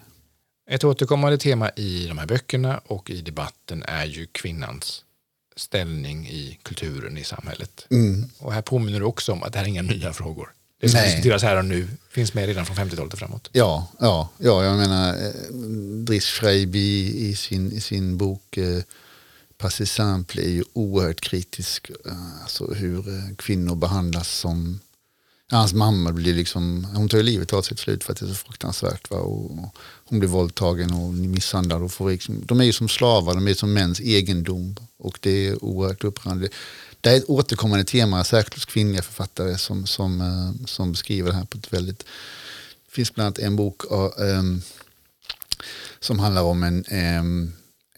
[0.71, 5.05] Ett återkommande tema i de här böckerna och i debatten är ju kvinnans
[5.57, 7.87] ställning i kulturen i samhället.
[7.91, 8.31] Mm.
[8.39, 10.53] Och här påminner du också om att det här är inga nya frågor.
[10.83, 11.11] Det som Nej.
[11.11, 13.49] diskuteras här och nu finns med redan från 50-talet och framåt.
[13.53, 15.55] Ja, ja, ja, jag menar eh,
[16.05, 18.83] Driss Schreiby i sin, i sin bok eh,
[19.59, 21.91] Passé Simple är ju oerhört kritisk.
[22.07, 24.81] Eh, alltså hur eh, kvinnor behandlas som...
[25.57, 28.27] Hans mamma blir liksom, hon tar ju livet av sig till slut för att det
[28.27, 29.11] är så fruktansvärt.
[29.11, 29.17] Va?
[29.17, 31.83] Och hon blir våldtagen och misshandlad.
[31.83, 34.77] Och får liksom, de är ju som slavar, de är som mäns egendom.
[34.99, 36.49] Och det är oerhört upprörande.
[37.01, 41.37] Det är ett återkommande tema, särskilt hos kvinnliga författare som, som, eh, som beskriver det
[41.37, 41.99] här på ett väldigt...
[41.99, 44.63] Det finns bland annat en bok uh, um,
[46.01, 46.85] som handlar om en,
[47.21, 47.53] um,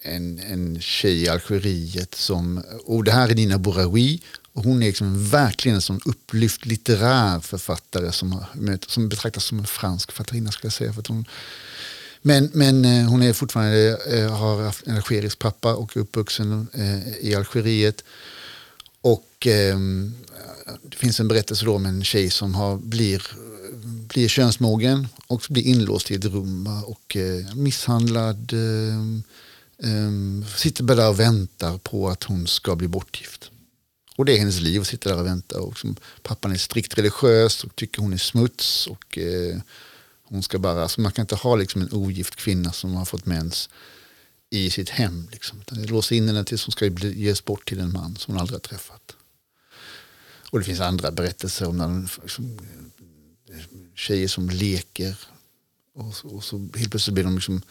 [0.04, 4.20] en, en tjej i Algeriet som, och det här är Nina Bouraoui
[4.52, 8.44] och hon är liksom verkligen en sån upplyft litterär författare som,
[8.86, 10.92] som betraktas som en fransk författarinna skulle jag säga.
[10.92, 11.24] För att hon,
[12.22, 16.68] men, men eh, hon är fortfarande, eh, har haft en algerisk pappa och är uppvuxen
[16.72, 18.04] eh, i Algeriet.
[19.00, 19.78] Och eh,
[20.82, 23.22] det finns en berättelse då om en tjej som har, blir,
[23.84, 28.52] blir könsmogen och blir inlåst i ett rum och eh, misshandlad.
[28.52, 29.24] Eh,
[29.78, 33.50] eh, sitter bara där och väntar på att hon ska bli bortgift.
[34.16, 35.60] Och det är hennes liv att sitta där och vänta.
[35.60, 38.86] Och liksom, pappan är strikt religiös och tycker hon är smuts.
[38.86, 39.58] Och eh,
[40.24, 43.26] hon ska bara, alltså man kan inte ha liksom en ogift kvinna som har fått
[43.26, 43.68] mens
[44.50, 45.28] i sitt hem.
[45.32, 45.60] Liksom.
[45.60, 48.34] Utan det låser in henne tills hon ska bli, ges bort till en man som
[48.34, 49.16] hon aldrig har träffat.
[50.50, 52.58] Och det finns andra berättelser om när liksom,
[53.50, 53.56] eh,
[53.94, 55.18] tjejer som leker.
[55.94, 57.62] Och, så- och så helt plötsligt blir de liksom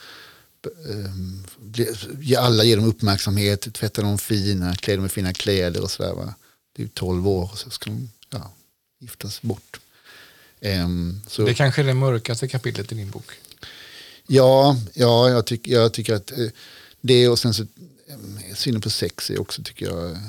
[1.58, 6.14] blir, alla ger dem uppmärksamhet, tvättar dem fina, klär dem i fina kläder och sådär.
[6.14, 6.34] Va?
[6.74, 8.52] Det är ju 12 år och så ska de ja,
[9.00, 9.80] giftas bort.
[10.62, 13.32] Ehm, så, Det kanske är det mörkaste kapitlet i din bok.
[14.28, 16.48] Ja, ja jag, tyck, jag tycker att eh,
[17.02, 17.64] det och sen så
[18.08, 20.20] eh, synen på sex är också tycker jag eh,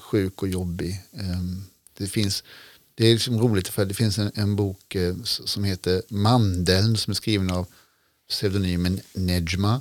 [0.00, 1.02] sjuk och jobbig.
[1.12, 1.40] Eh,
[1.98, 2.44] det finns
[2.94, 7.10] det är liksom roligt för det finns en, en bok eh, som heter Mandeln som
[7.10, 7.66] är skriven av
[8.28, 9.80] pseudonymen Nejma.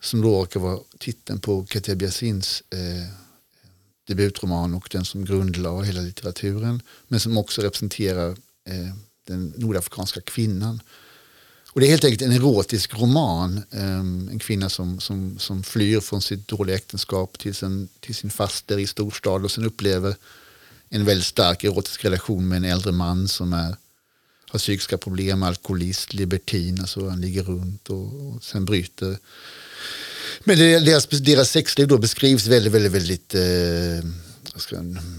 [0.00, 3.14] Som då råkar vara titeln på Kateb Yassins eh,
[4.06, 6.82] debutroman och den som grundlade hela litteraturen.
[7.08, 8.30] Men som också representerar
[8.64, 8.94] eh,
[9.26, 10.82] den nordafrikanska kvinnan.
[11.72, 13.62] Och det är helt enkelt en erotisk roman.
[13.70, 18.30] Eh, en kvinna som, som, som flyr från sitt dåliga äktenskap till sin, till sin
[18.30, 20.16] faster i storstad och sen upplever
[20.88, 23.76] en väldigt stark erotisk relation med en äldre man som är,
[24.50, 29.18] har psykiska problem, alkoholist, libertin, alltså han ligger runt och, och sen bryter.
[30.44, 34.10] Men deras, deras sexliv då beskrivs väldigt, väldigt, väldigt eh,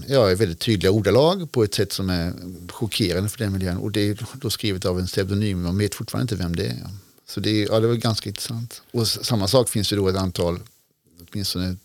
[0.06, 2.32] ja, i väldigt tydliga ordalag på ett sätt som är
[2.68, 3.76] chockerande för den miljön.
[3.76, 6.88] Och det är då skrivet av en pseudonym, man vet fortfarande inte vem det är.
[7.26, 8.82] Så det, ja, det var ganska intressant.
[8.90, 10.60] Och samma sak finns det då ett antal,
[11.30, 11.76] åtminstone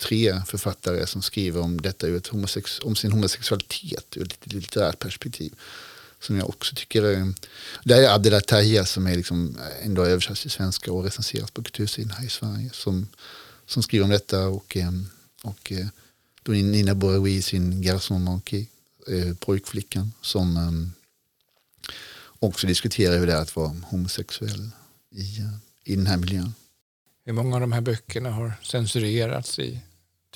[0.00, 4.98] tre författare som skriver om detta ur ett homosex, om sin homosexualitet ur ett litterärt
[4.98, 5.54] perspektiv.
[6.20, 7.34] Som jag också tycker är...
[7.84, 12.10] Det är Adela Tahia som är liksom ändå översatt till svenska och recenseras på kultursidan
[12.10, 12.70] här i Sverige.
[12.72, 13.08] Som,
[13.66, 14.92] som skriver om detta och, eh,
[15.42, 15.86] och eh,
[16.42, 18.66] då Nina Boroui sin Garçon Manqué,
[19.08, 20.92] eh, pojkflickan, som
[22.38, 24.70] också diskuterar hur det är att vara homosexuell
[25.10, 25.42] i,
[25.84, 26.54] i den här miljön.
[27.24, 29.80] Hur många av de här böckerna har censurerats i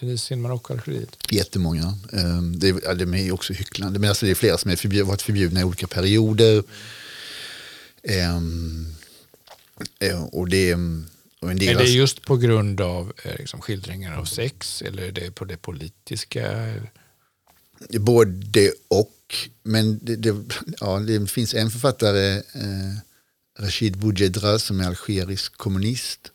[0.01, 1.17] Tunisien, Marocko, Algeriet?
[1.31, 1.99] Jättemånga.
[2.13, 3.99] Um, det, ja, de är också hycklande.
[3.99, 6.63] Men alltså det är flera som har varit förbjudna i olika perioder.
[8.37, 8.95] Um,
[10.33, 15.03] och det är det alltså- just på grund av eh, liksom, skildringar av sex eller
[15.03, 16.75] är det på det politiska?
[17.91, 19.11] Både och.
[19.63, 20.35] Men det, det,
[20.81, 22.95] ja, det finns en författare, eh,
[23.59, 26.31] Rashid Boujedra, som är algerisk kommunist.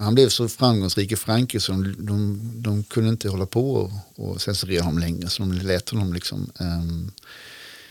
[0.00, 3.92] Han blev så framgångsrik i Frankrike så de, de, de kunde inte hålla på och,
[4.16, 5.28] och censurera honom längre.
[5.28, 7.12] Så de lät honom liksom um,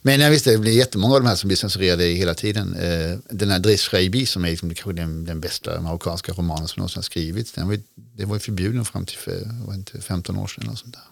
[0.02, 2.76] men jag visste, det blir jättemånga av de här som blir censurerade hela tiden.
[2.76, 6.80] Eh, den här Driss Schreibi som är liksom kanske den, den bästa marockanska romanen som
[6.80, 7.52] någonsin har skrivits.
[7.52, 10.70] Den var, det var förbjuden fram till för, inte 15 år sedan.
[10.70, 11.04] Och sånt där.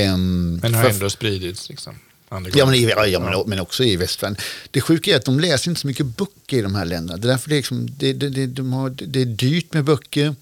[0.00, 0.56] Mm.
[0.62, 1.94] men har för, ändå spridits liksom?
[2.28, 4.36] Ja men, ja, ja, men, också i västvärlden.
[4.70, 7.16] Det sjuka är att de läser inte så mycket böcker i de här länderna.
[7.16, 9.84] Det är därför det är, liksom, det, det, det, de har, det är dyrt med
[9.84, 10.34] böcker.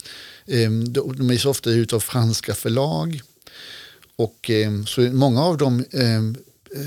[0.46, 3.20] Ehm, de är så ofta ute av franska förlag.
[4.16, 6.36] Och ehm, så många av dem ehm,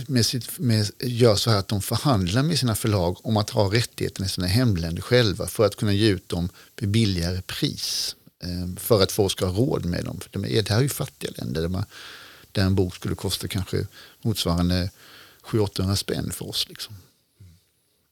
[0.08, 3.73] med sitt, med, gör så här att de förhandlar med sina förlag om att ha
[3.73, 8.15] rättigheterna i sina hemländer själva för att kunna ge ut dem med billigare pris.
[8.77, 10.19] För att folk ska ha råd med dem.
[10.19, 11.86] För de är, det här är ju fattiga länder där, man,
[12.56, 13.88] där en bok skulle kosta kanske
[14.22, 14.89] motsvarande
[15.44, 16.65] 700-800 spänn för oss.
[16.70, 16.96] Liksom.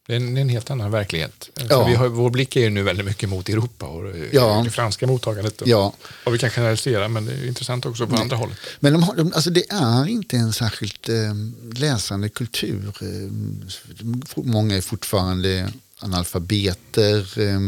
[0.08, 1.50] Det är, en, det är en helt annan verklighet.
[1.70, 1.86] Ja.
[1.86, 4.62] Vi har, vår blick är ju nu väldigt mycket mot Europa och ja.
[4.66, 5.62] det franska mottagandet.
[5.66, 5.94] Ja.
[6.24, 8.22] Och vi kan generalisera, men det är intressant också på Nej.
[8.22, 8.58] andra hållet.
[8.80, 11.34] Men de, de, alltså det är inte en särskilt eh,
[11.74, 12.94] läsande kultur.
[13.02, 13.32] Eh,
[14.36, 17.40] många är fortfarande analfabeter.
[17.42, 17.60] Eh,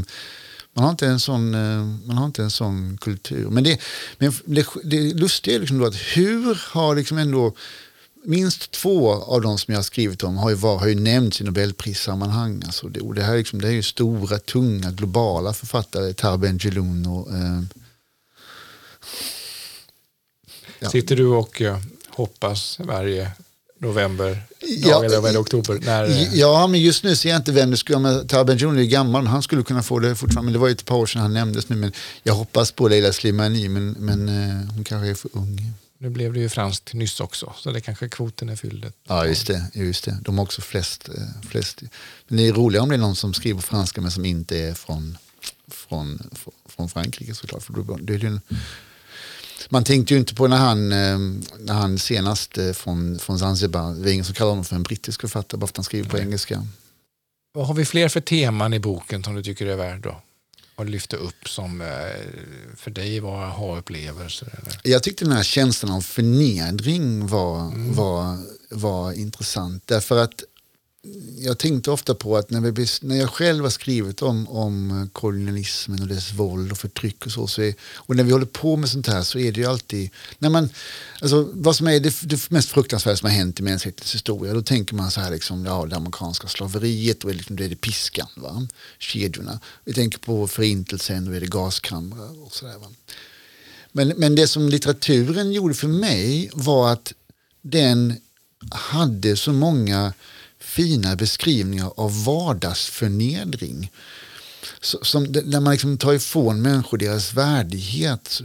[0.75, 3.49] man har inte en sån, eh, man har inte en sån kultur.
[3.49, 3.81] Men det,
[4.17, 7.53] men det, det lustiga är liksom då att hur har liksom ändå
[8.23, 11.41] minst två av de som jag har skrivit om har ju, var, har ju nämnts
[11.41, 12.61] i Nobelprissammanhang.
[12.65, 16.13] Alltså det, och det, här liksom, det är ju stora, tunga, globala författare.
[16.13, 17.31] Tar Benjeloun och...
[17.31, 17.61] Eh,
[20.79, 20.89] ja.
[20.89, 23.31] Sitter du och eh, hoppas varje
[23.79, 25.79] november, ja, eller varje oktober?
[25.85, 26.29] När.
[26.33, 28.23] Ja, men just nu ser jag inte vem det skulle vara.
[28.23, 30.45] Tar Benjeloun är gammal, han skulle kunna få det fortfarande.
[30.45, 31.75] Men det var ju ett par år sedan han nämndes nu.
[31.75, 31.91] Men
[32.23, 35.73] jag hoppas på Leila Slimani, men, men uh, hon kanske är för ung.
[35.97, 38.91] Nu blev det ju franskt nyss också, så det kanske kvoten är fylld.
[39.07, 39.65] Ja, just det.
[39.73, 40.17] Just det.
[40.21, 41.81] De har också flest, eh, flest.
[42.27, 44.73] Men det är roligare om det är någon som skriver franska men som inte är
[44.73, 45.17] från,
[45.67, 46.29] från,
[46.69, 47.63] från Frankrike såklart.
[47.63, 48.41] För då, det är en,
[49.69, 51.19] man tänkte ju inte på när han, eh,
[51.59, 54.83] när han senast eh, från, från Zanzibar, det är ingen som kallar honom för en
[54.83, 56.67] brittisk författare bara för att han skriver på engelska.
[57.53, 60.21] Vad har vi fler för teman i boken som du tycker är värd då?
[60.75, 61.87] och lyfte upp som eh,
[62.77, 64.59] för dig var aha-upplevelser?
[64.83, 67.93] Jag tyckte den här känslan av förnedring var, mm.
[67.93, 68.37] var,
[68.69, 69.83] var intressant.
[69.85, 70.43] Därför att
[71.39, 76.01] jag tänkte ofta på att när, vi, när jag själv har skrivit om, om kolonialismen
[76.01, 78.89] och dess våld och förtryck och så, så är, och när vi håller på med
[78.89, 80.69] sånt här så är det ju alltid, när man,
[81.21, 84.61] alltså, vad som är det, det mest fruktansvärda som har hänt i mänsklighetens historia, då
[84.61, 87.69] tänker man så här, liksom, ja, det amerikanska slaveriet, liksom, då är, liksom, det är
[87.69, 88.67] det piskan, va?
[88.99, 89.59] kedjorna.
[89.85, 92.75] Vi tänker på förintelsen, då är det gaskamrar och sådär.
[93.91, 97.13] Men, men det som litteraturen gjorde för mig var att
[97.61, 98.13] den
[98.71, 100.13] hade så många
[100.75, 103.91] fina beskrivningar av vardagsförnedring.
[104.81, 108.41] Som, där man liksom tar ifrån människor deras värdighet.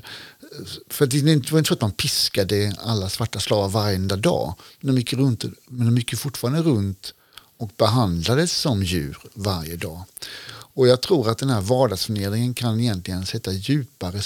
[0.89, 4.55] För det var inte så att man piskade alla svarta slavar varenda dag.
[4.81, 7.15] Men de gick, runt, men de gick fortfarande runt
[7.57, 10.05] och behandlades som djur varje dag.
[10.81, 14.17] Och jag tror att den här vardagsförnedringen kan egentligen sätta djupare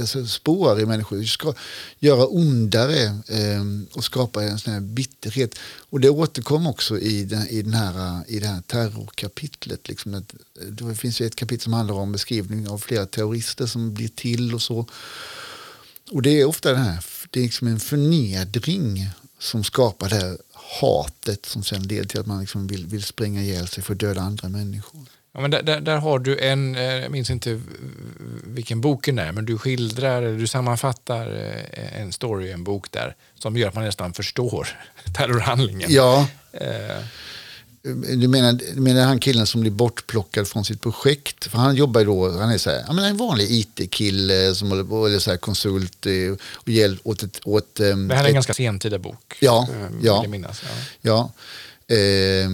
[0.00, 1.24] alltså spår i människor.
[1.24, 1.54] Ska
[1.98, 5.58] göra ondare eh, och skapa en sån här bitterhet.
[5.90, 9.88] Och det återkom också i, den, i, den här, i det här terrorkapitlet.
[9.88, 10.34] Liksom att,
[10.68, 14.54] det finns ju ett kapitel som handlar om beskrivning av flera terrorister som blir till
[14.54, 14.86] och så.
[16.10, 20.38] Och det är ofta den här, det är liksom en förnedring som skapar det här
[20.80, 24.00] hatet som sen leder till att man liksom vill, vill spränga ihjäl sig för att
[24.00, 25.06] döda andra människor.
[25.34, 27.60] Ja, men där, där, där, har du en, eh, jag minns inte
[28.44, 31.26] vilken boken är, men du skildrar, du sammanfattar
[31.72, 34.68] eh, en story en bok där som gör att man nästan förstår
[35.16, 35.92] terrorhandlingen.
[35.92, 36.26] Ja.
[36.52, 37.04] Eh.
[38.16, 41.44] Du menar, du menar han killen som blir bortplockad från sitt projekt?
[41.44, 45.18] För han jobbar ju då, han är så här, en vanlig IT-kille som håller eller
[45.18, 46.06] så här konsult
[46.56, 47.40] och hjälp åt ett...
[47.44, 49.36] Åt, det här är ett, en ganska sentida bok.
[49.40, 49.68] Ja.
[50.02, 51.30] ja, minnas, ja.
[51.88, 51.96] ja.
[51.96, 52.48] Eh,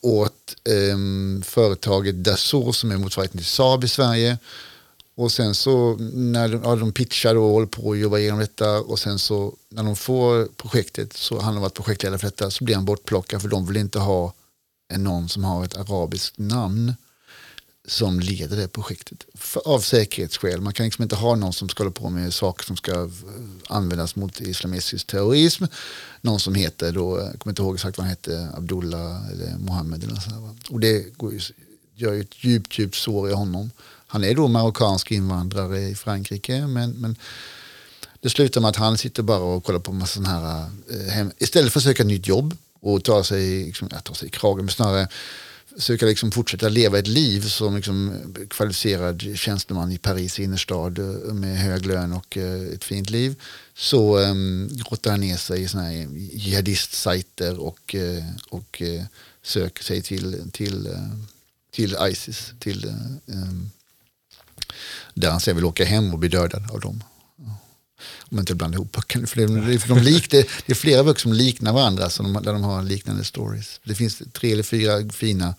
[0.00, 0.98] åt eh,
[1.44, 4.38] företaget Dassault som är motsvarigheten till Saab i Sverige.
[5.16, 8.80] Och sen så när de, ja, de pitchar och håller på att jobba igenom detta
[8.80, 12.50] och sen så när de får projektet så handlar det om att projektledare för detta
[12.50, 14.32] så blir han bortplockad för de vill inte ha
[14.96, 16.94] någon som har ett arabiskt namn
[17.86, 19.26] som leder det projektet.
[19.34, 20.60] För, av säkerhetsskäl.
[20.60, 23.08] Man kan liksom inte ha någon som ska hålla på med saker som ska eh,
[23.68, 25.64] användas mot islamistisk terrorism.
[26.20, 30.04] Någon som heter, då, jag kommer inte ihåg exakt vad han hette, Abdullah eller Mohammed.
[30.04, 31.40] Eller så Och det går ju,
[31.94, 33.70] gör ju ett djupt, djupt sår i honom.
[34.06, 37.16] Han är då marockansk invandrare i Frankrike men, men
[38.20, 41.30] det slutar med att han sitter bara och kollar på massa sådana här, eh, hem,
[41.38, 44.64] istället för att söka nytt jobb och ta sig, liksom, ja, ta sig i kragen,
[44.64, 45.08] men snarare
[45.78, 48.14] söka liksom fortsätta leva ett liv som liksom
[48.50, 53.34] kvalificerad tjänsteman i Paris innerstad eh, med hög lön och eh, ett fint liv
[53.74, 58.82] så um, grottar han ner sig i såna här jihadistsajter och, eh, och
[59.42, 60.88] söker sig till, till,
[61.70, 62.52] till Isis.
[62.58, 62.92] Till,
[63.26, 63.70] um,
[65.14, 67.02] där han sen vill åka hem och bli dödad av dem.
[68.30, 69.26] Om inte blanda ihop böckerna.
[69.26, 72.32] För, det, för de lik, det, det, är flera böcker som liknar varandra så de,
[72.32, 73.80] där de har liknande stories.
[73.84, 75.54] Det finns tre eller fyra fina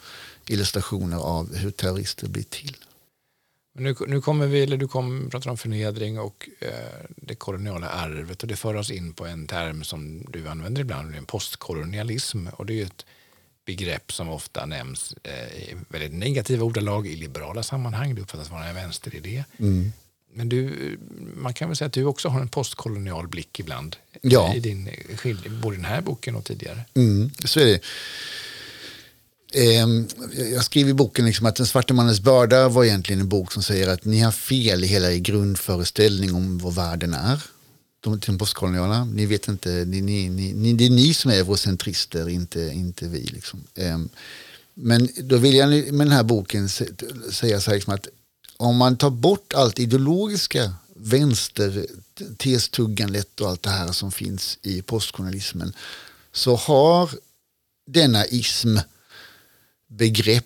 [0.47, 2.77] illustrationer av hur terrorister blir till.
[3.79, 6.69] Nu, nu kommer vi, eller du kommer prata om förnedring och eh,
[7.15, 11.01] det koloniala arvet och det för oss in på en term som du använder ibland,
[11.01, 12.47] nämligen postkolonialism.
[12.47, 13.05] Och det är ett
[13.65, 18.15] begrepp som ofta nämns eh, i väldigt negativa ordalag i liberala sammanhang.
[18.15, 19.43] Det uppfattas vara en vänsteridé.
[19.59, 19.91] Mm.
[20.37, 20.97] Men du,
[21.35, 23.95] man kan väl säga att du också har en postkolonial blick ibland.
[24.21, 24.55] Ja.
[24.55, 24.89] I din,
[25.61, 26.81] både i den här boken och tidigare.
[26.93, 27.81] Mm, så är det.
[29.53, 30.07] Ehm,
[30.51, 33.63] jag skriver i boken liksom att Den svarte mannens börda var egentligen en bok som
[33.63, 37.43] säger att ni har fel i hela er grundföreställning om vad världen är.
[37.99, 42.29] De, de postkoloniala, ni vet inte, ni, ni, ni, det är ni som är eurocentrister,
[42.29, 43.19] inte, inte vi.
[43.19, 43.63] Liksom.
[43.75, 44.09] Ehm,
[44.73, 48.07] men då vill jag med den här boken säga så här liksom att
[48.57, 51.87] om man tar bort allt ideologiska vänster
[52.37, 55.73] testuggandet och allt det här som finns i postkolonialismen
[56.31, 57.09] så har
[57.87, 58.77] denna ism
[59.87, 60.45] begrepp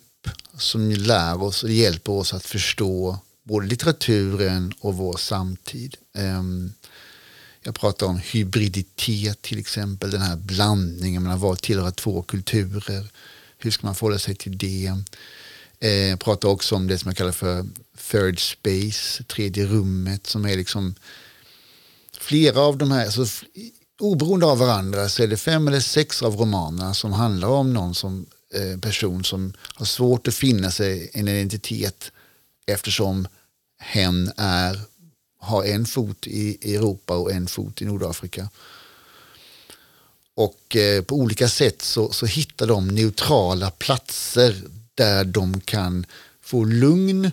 [0.57, 5.95] som lär oss och hjälper oss att förstå både litteraturen och vår samtid.
[6.13, 6.73] Ehm,
[7.63, 13.11] jag pratar om hybriditet till exempel, den här blandningen mellan vad tillhör två kulturer.
[13.57, 14.95] Hur ska man förhålla sig till det?
[15.83, 17.65] Jag pratar också om det som jag kallar för
[18.11, 20.95] third space, tredje rummet som är liksom
[22.19, 23.45] flera av de här, alltså,
[23.99, 27.95] oberoende av varandra så är det fem eller sex av romanerna som handlar om någon
[27.95, 32.11] som eh, person som har svårt att finna sig en identitet
[32.65, 33.27] eftersom
[33.79, 34.79] hen är,
[35.39, 38.49] har en fot i Europa och en fot i Nordafrika.
[40.35, 44.55] Och eh, på olika sätt så, så hittar de neutrala platser
[44.95, 46.05] där de kan
[46.41, 47.31] få lugn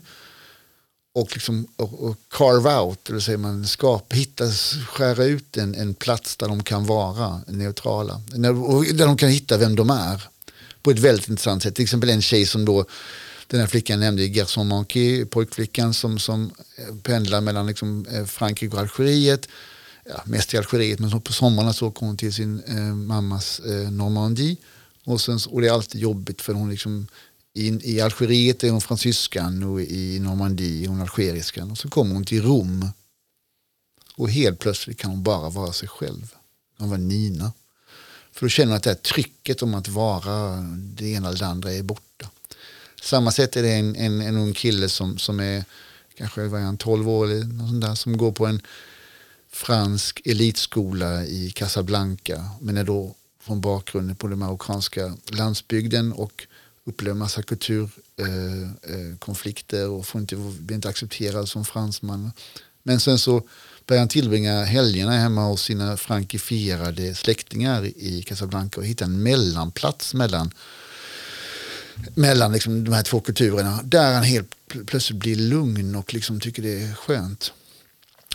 [1.12, 4.44] och, liksom, och, och carve out, eller säger man, skapa, hitta,
[4.86, 8.20] skära ut en, en plats där de kan vara neutrala.
[8.26, 10.22] Där de kan hitta vem de är
[10.82, 11.74] på ett väldigt intressant sätt.
[11.74, 12.84] Till exempel en tjej som då,
[13.46, 16.50] den här flickan nämnde, Gerson Manqué, pojkflickan som, som
[17.02, 19.48] pendlar mellan liksom, eh, Frankrike och Algeriet.
[20.04, 23.90] Ja, mest i Algeriet, men på sommarna så åker hon till sin eh, mammas eh,
[23.90, 24.56] Normandie.
[25.04, 27.06] Och, sen, och det är alltid jobbigt för hon liksom
[27.58, 31.70] i, I Algeriet är hon fransyskan och i Normandie är hon algeriskan.
[31.70, 32.90] Och så kommer hon till Rom.
[34.16, 36.34] Och helt plötsligt kan hon bara vara sig själv.
[36.78, 37.52] Hon var Nina.
[38.32, 41.46] För då känner hon att det här trycket om att vara det ena eller det
[41.46, 42.30] andra är borta.
[43.02, 45.64] Samma sätt är det en, en, en ung kille som, som är
[46.14, 48.62] kanske var han 12 år eller något sånt där, som går på en
[49.50, 56.46] fransk elitskola i Casablanca men är då från bakgrunden på den marockanska landsbygden och
[56.88, 62.32] upplever massa kulturkonflikter eh, eh och får inte, blir inte accepterad som fransman.
[62.82, 63.42] Men sen så
[63.86, 70.14] börjar han tillbringa helgerna hemma hos sina frankifierade släktingar i Casablanca och hitta en mellanplats
[70.14, 70.50] mellan,
[72.14, 73.80] mellan liksom de här två kulturerna.
[73.84, 74.54] Där han helt
[74.86, 77.52] plötsligt blir lugn och liksom tycker det är skönt.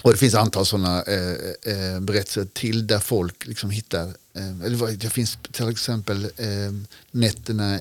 [0.02, 1.32] Och det finns antal sådana eh,
[1.74, 6.72] eh, berättelser till där folk liksom hittar, eh, eller det finns till exempel eh,
[7.12, 7.80] nätterna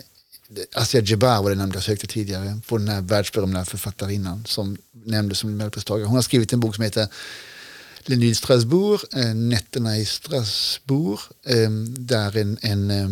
[0.74, 5.38] Asia Djebar var det namn jag sökte tidigare, på den här världsberömda författarinnan som nämndes
[5.38, 6.06] som Nobelpristagare.
[6.06, 7.08] Hon har skrivit en bok som heter
[8.04, 13.08] Le Nuit Strasbourg, eh, Nätterna i Strasbourg, eh, där en, en, eh,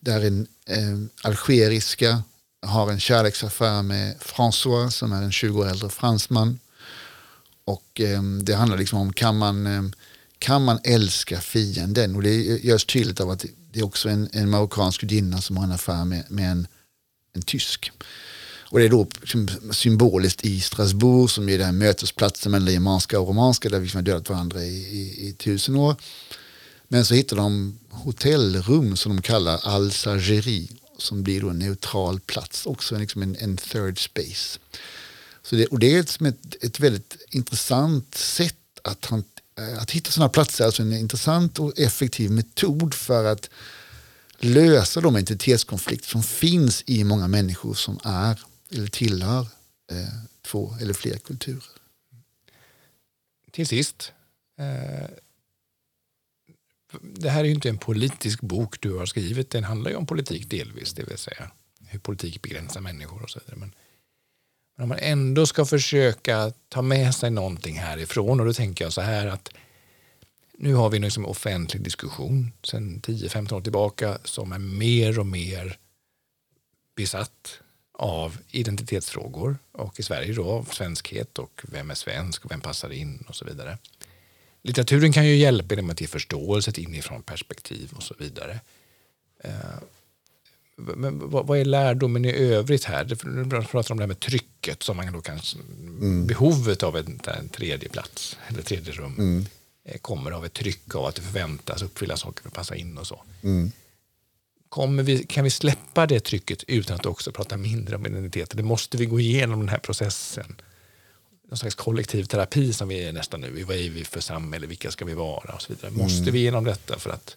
[0.00, 2.22] där en eh, algeriska
[2.62, 6.58] har en kärleksaffär med François som är en 20 år äldre fransman.
[7.64, 9.82] Och eh, det handlar liksom om kan man, eh,
[10.38, 12.16] kan man älska fienden?
[12.16, 12.34] Och det
[12.64, 13.44] görs tydligt av att
[13.76, 16.66] det är också en, en marockansk gudinna som har en affär med, med en,
[17.32, 17.92] en tysk.
[18.70, 23.20] Och det är då liksom symboliskt i Strasbourg som är den mötesplatsen mellan det germanska
[23.20, 25.96] och romanska där vi liksom har dödat varandra i, i, i, tusen år.
[26.88, 30.68] Men så hittar de hotellrum som de kallar Al-Sargeri
[30.98, 34.58] som blir då en neutral plats, också liksom en, en third space.
[35.42, 40.10] Så det, och det är ett, ett, väldigt intressant sätt att, hantera Eh, att hitta
[40.10, 43.50] sådana platser, alltså en intressant och effektiv metod för att
[44.38, 48.40] lösa de identitetskonflikter som finns i många människor som är
[48.70, 49.48] eller tillhör
[49.92, 50.08] eh,
[50.42, 51.62] två eller fler kulturer.
[53.50, 54.12] Till sist,
[54.58, 55.08] eh,
[57.02, 60.06] det här är ju inte en politisk bok du har skrivit, den handlar ju om
[60.06, 61.50] politik delvis, det vill säga
[61.86, 63.56] hur politik begränsar människor och så vidare.
[63.56, 63.74] Men,
[64.76, 68.92] men om man ändå ska försöka ta med sig någonting härifrån och då tänker jag
[68.92, 69.48] så här att
[70.58, 75.26] nu har vi en liksom offentlig diskussion sedan 10-15 år tillbaka som är mer och
[75.26, 75.78] mer
[76.96, 77.60] besatt
[77.92, 82.90] av identitetsfrågor och i Sverige då av svenskhet och vem är svensk och vem passar
[82.90, 83.78] in och så vidare.
[84.62, 88.60] Litteraturen kan ju hjälpa dig att ge förståelse, ett inifrån perspektiv och så vidare.
[89.38, 89.50] Eh,
[90.76, 93.04] men vad är lärdomen i övrigt här?
[93.04, 93.16] Du
[93.66, 95.40] pratar om det här med trycket som man då kan,
[96.00, 96.26] mm.
[96.26, 99.46] behovet av en, en tredje plats eller tredje rum mm.
[99.88, 102.98] Eh, kommer av ett tryck av att det förväntas uppfylla saker för att passa in
[102.98, 103.22] och så.
[103.42, 103.72] Mm.
[105.04, 108.56] Vi, kan vi släppa det trycket utan att också prata mindre om identiteten?
[108.56, 110.56] Det måste vi gå igenom den här processen
[111.48, 113.64] någon slags kollektiv terapi som vi är nästan nu.
[113.64, 114.66] Vad är vi för samhälle?
[114.66, 115.52] Vilka ska vi vara?
[115.52, 115.88] Och så vidare.
[115.88, 116.02] Mm.
[116.02, 117.36] Måste vi igenom detta för att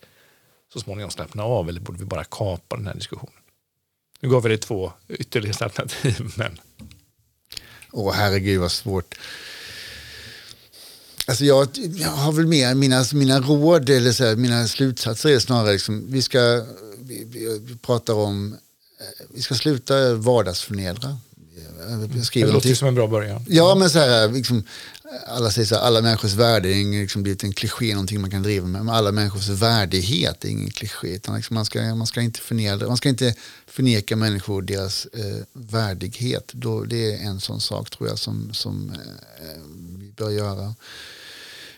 [0.74, 3.34] så småningom slappna av eller borde vi bara kapa den här diskussionen?
[4.20, 6.34] Nu gav vi dig två ytterligare alternativ.
[6.38, 6.60] Men...
[7.92, 9.16] Åh herregud vad svårt.
[11.28, 15.40] Alltså jag, jag har väl mer mina, mina råd eller så här, mina slutsatser är
[15.40, 16.66] snarare liksom, vi ska
[17.00, 18.54] vi, vi pratar om
[19.00, 21.18] eh, vi ska sluta vardagsförnedra.
[22.16, 23.46] Jag skriver det låter som en bra början.
[23.48, 24.64] Ja, men så här, liksom,
[25.28, 28.44] alla säger så här, alla människors värde är liksom blivit en kliché, någonting man kan
[28.44, 28.86] driva med.
[28.86, 31.08] Men alla människors värdighet är ingen kliché.
[31.08, 33.36] Utan liksom man, ska, man, ska inte förnedra, man ska inte
[33.68, 36.52] förneka människor deras eh, värdighet.
[36.54, 39.62] Då, det är en sån sak tror jag som, som eh,
[40.00, 40.76] vi bör göra.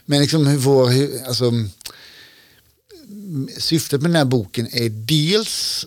[0.05, 1.51] Men liksom hur vår, hur, alltså,
[3.57, 5.85] syftet med den här boken är dels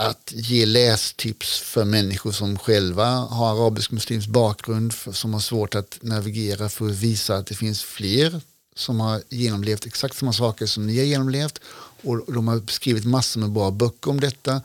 [0.00, 5.98] att ge lästips för människor som själva har arabisk muslimsk bakgrund, som har svårt att
[6.02, 8.40] navigera för att visa att det finns fler
[8.74, 11.60] som har genomlevt exakt samma saker som ni har genomlevt.
[12.02, 14.62] Och de har skrivit massor med bra böcker om detta.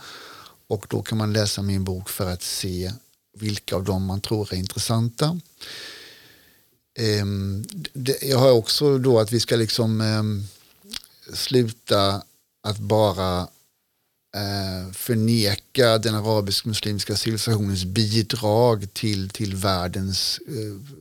[0.68, 2.92] Och då kan man läsa min bok för att se
[3.38, 5.40] vilka av dem man tror är intressanta.
[7.00, 7.66] Ehm,
[8.22, 10.44] jag har också då att vi ska liksom ehm,
[11.34, 12.22] sluta
[12.64, 13.48] att bara
[14.36, 20.96] Eh, förneka den arabisk-muslimska civilisationens bidrag till, till världens eh,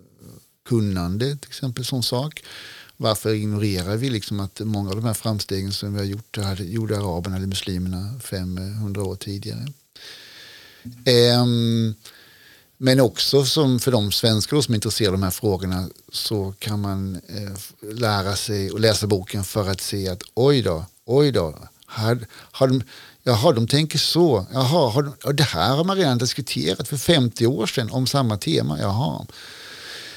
[0.68, 2.42] kunnande, till exempel sån sak.
[2.96, 6.64] Varför ignorerar vi liksom att många av de här framstegen som vi har gjort hade,
[6.64, 9.72] gjorde araberna eller muslimerna 500 år tidigare?
[11.04, 11.46] Eh,
[12.76, 16.80] men också som för de svenskar som är intresserade av de här frågorna så kan
[16.80, 21.58] man eh, lära sig och läsa boken för att se att oj då, oj då,
[21.92, 22.82] har, har de,
[23.22, 24.46] Jaha, de tänker så.
[24.52, 28.36] Jaha, har de, det här har man redan diskuterat för 50 år sedan om samma
[28.36, 28.78] tema.
[28.80, 29.26] Jaha.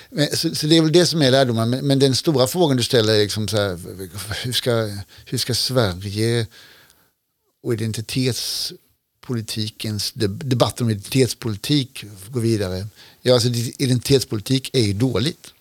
[0.10, 1.70] Men, så, så, det är väl det som är lärdomen.
[1.70, 3.80] Men, men den stora frågan du ställer är liksom så här,
[4.44, 4.90] hur, ska,
[5.26, 6.48] hur ska Sverige
[7.64, 12.88] och identitetspolitikens debatten om identitetspolitik gå vidare?
[13.22, 15.55] Ja, alltså identitetspolitik är ju dåligt.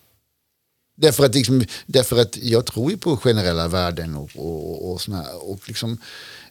[0.95, 5.29] Därför att, liksom, därför att jag tror ju på generella värden och, och, och, såna,
[5.33, 5.97] och liksom,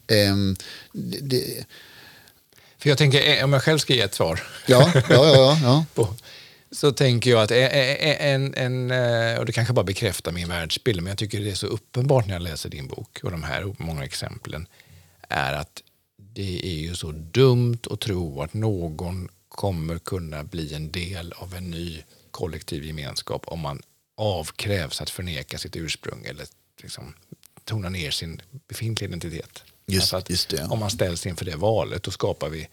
[0.09, 0.57] Um,
[0.93, 1.67] det,
[2.79, 4.43] För jag tänker, eh, om jag själv ska ge ett svar.
[4.67, 5.59] Ja, ja, ja.
[5.63, 6.15] ja, på,
[6.71, 11.11] så tänker jag att en, en, eh, och det kanske bara bekräftar min världsbild, men
[11.11, 14.05] jag tycker det är så uppenbart när jag läser din bok och de här många
[14.05, 14.67] exemplen,
[15.29, 15.83] är att
[16.17, 21.55] det är ju så dumt att tro att någon kommer kunna bli en del av
[21.55, 23.83] en ny kollektiv gemenskap om man
[24.15, 26.47] avkrävs att förneka sitt ursprung eller
[26.83, 27.15] liksom
[27.65, 29.63] tona ner sin befintliga identitet.
[29.87, 30.65] Just, alltså just det.
[30.65, 32.69] Om man ställs inför det valet då skapar vi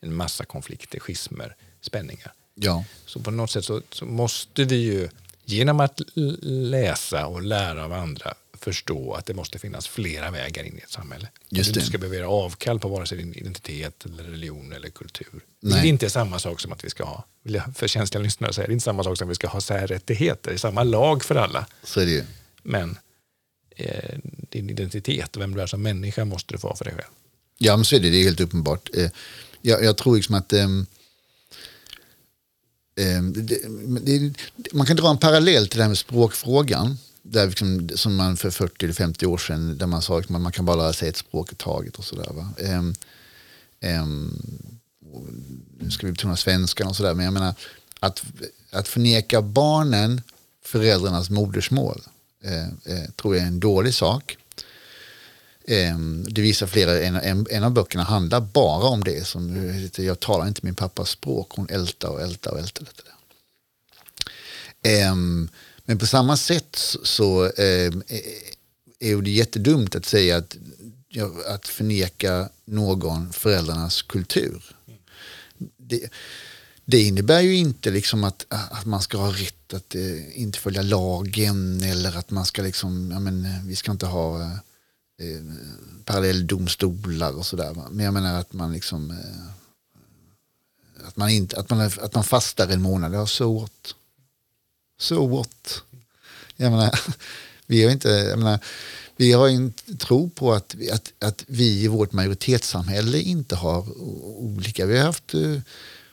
[0.00, 2.32] en massa konflikter, schismer, spänningar.
[2.54, 2.84] Ja.
[3.06, 5.08] Så på något sätt så, så måste vi ju
[5.44, 6.00] genom att
[6.42, 10.90] läsa och lära av andra förstå att det måste finnas flera vägar in i ett
[10.90, 11.28] samhälle.
[11.48, 14.72] Just att du inte ska behöva göra avkall på vare sig din identitet, eller religion
[14.72, 15.40] eller kultur.
[15.60, 15.82] Nej.
[15.82, 18.52] Det är inte samma sak som att vi ska ha, vill jag för känsliga lyssnare
[18.52, 20.50] säga, det är inte samma sak som att vi ska ha särrättigheter.
[20.50, 21.66] Det är samma lag för alla.
[21.84, 22.24] Så är det ju.
[22.62, 22.98] Men
[23.76, 24.18] eh,
[24.50, 27.12] din identitet vem du är som människa måste du få ha för dig själv.
[27.58, 28.10] Ja, men så är det.
[28.10, 28.90] Det är helt uppenbart.
[28.94, 29.10] Eh,
[29.62, 30.86] Jag, jag tror liksom att ehm,
[33.32, 33.58] det,
[34.00, 34.32] det,
[34.72, 36.98] man kan dra en parallell till det här med språkfrågan.
[37.22, 40.42] Där liksom, som man för 40 eller 50 år sedan, där man sa att man,
[40.42, 42.32] man kan bara lära sig ett språk i taget och sådär.
[42.32, 42.48] va.
[44.02, 44.42] Um,
[45.78, 47.54] nu ska vi betona svenskan och sådär, men jag menar
[48.00, 48.22] att,
[48.70, 50.22] att förneka barnen
[50.62, 52.02] föräldrarnas modersmål
[52.44, 54.36] eh, eh, tror jag är en dålig sak.
[55.64, 55.98] Eh,
[56.28, 59.26] Det visar flera, en, en, en av böckerna handlar bara om det.
[59.26, 61.50] Som Jag talar inte min pappas språk.
[61.50, 63.02] Hon ältar och ältar och ältar detta.
[65.90, 67.92] Men på samma sätt så- eh,
[69.00, 70.56] är det jättedumt att säga att,
[71.08, 74.76] ja, att förneka någon föräldrarnas kultur.
[75.76, 76.10] Det,
[76.84, 80.82] det innebär ju inte liksom att, att man ska ha rätt att eh, inte följa
[80.82, 84.52] lagen eller att man ska liksom, ja men eh, vi ska inte ha eh,
[85.20, 85.42] eh
[86.04, 87.76] parallelldomstolar och sådär.
[87.90, 89.16] Men jag menar att man liksom eh,
[91.08, 93.94] att man, inte, att man, att man fastar en månad, ja so what?
[95.00, 95.82] So what?
[96.56, 97.00] Jag menar,
[97.66, 98.58] vi har inte, jag menar,
[99.16, 103.84] vi har en tro på att, att, att vi i vårt majoritetssamhälle inte har
[104.38, 105.58] olika, vi har haft eh,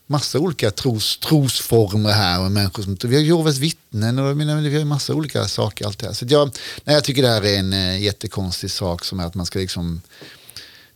[0.05, 4.77] massa olika tros, trosformer här och människor som, vi har Jehovas vittnen och menar, vi
[4.77, 5.85] har massa olika saker.
[5.85, 6.13] Allt det här.
[6.13, 6.51] Så jag,
[6.83, 9.59] nej, jag tycker det här är en eh, jättekonstig sak som är att man ska
[9.59, 10.01] liksom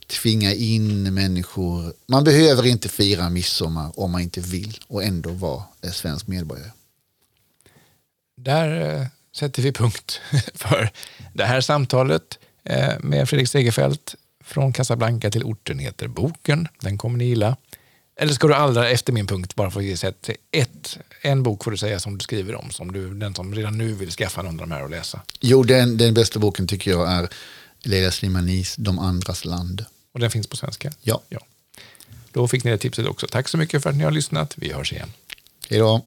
[0.06, 1.92] tvinga in människor.
[2.06, 5.62] Man behöver inte fira midsommar om man inte vill och ändå vara
[5.92, 6.70] svensk medborgare.
[8.42, 10.20] Där eh, sätter vi punkt
[10.54, 10.90] för
[11.32, 14.14] det här samtalet eh, med Fredrik Segerfeldt.
[14.44, 16.68] Från Casablanca till orten heter boken.
[16.80, 17.56] Den kommer ni gilla.
[18.16, 21.70] Eller ska du allra efter min punkt bara få ge ett, ett, en bok får
[21.70, 24.60] du säga som du skriver om, som du, den som redan nu vill skaffa någon
[24.60, 25.20] av de här och läsa.
[25.40, 27.28] Jo, den, den bästa boken tycker jag är
[27.82, 29.84] Leila Slimanis De andras land.
[30.12, 30.92] Och den finns på svenska.
[31.02, 31.40] Ja, Ja.
[32.32, 33.26] Då fick ni det tipset också.
[33.26, 34.54] Tack så mycket för att ni har lyssnat.
[34.56, 35.12] Vi hörs igen.
[35.68, 36.06] hej då.